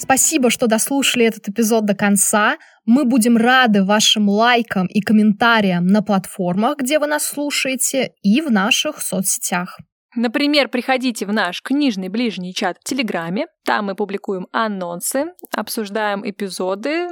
[0.08, 2.56] Спасибо, что дослушали этот эпизод до конца.
[2.86, 8.50] Мы будем рады вашим лайкам и комментариям на платформах, где вы нас слушаете, и в
[8.50, 9.78] наших соцсетях.
[10.16, 13.48] Например, приходите в наш книжный ближний чат в Телеграме.
[13.66, 17.08] Там мы публикуем анонсы, обсуждаем эпизоды,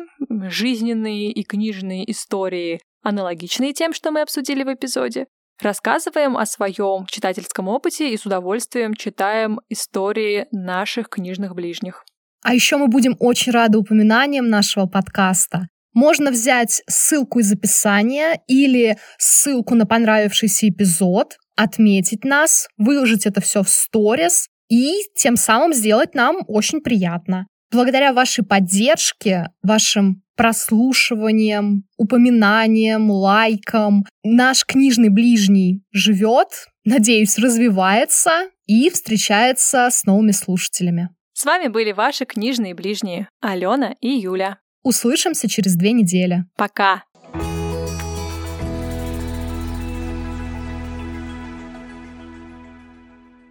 [0.49, 5.27] жизненные и книжные истории, аналогичные тем, что мы обсудили в эпизоде.
[5.61, 12.03] Рассказываем о своем читательском опыте и с удовольствием читаем истории наших книжных ближних.
[12.47, 15.67] А еще мы будем очень рады упоминаниям нашего подкаста.
[15.93, 23.65] Можно взять ссылку из описания или ссылку на понравившийся эпизод, отметить нас, выложить это все
[23.65, 27.49] в сторис и тем самым сделать нам очень приятно.
[27.73, 39.89] Благодаря вашей поддержке, вашим прослушиванием, упоминанием, лайкам наш книжный ближний живет, надеюсь, развивается и встречается
[39.91, 41.09] с новыми слушателями.
[41.39, 44.57] С вами были ваши книжные ближние Алена и Юля.
[44.83, 46.47] Услышимся через две недели.
[46.57, 47.05] Пока!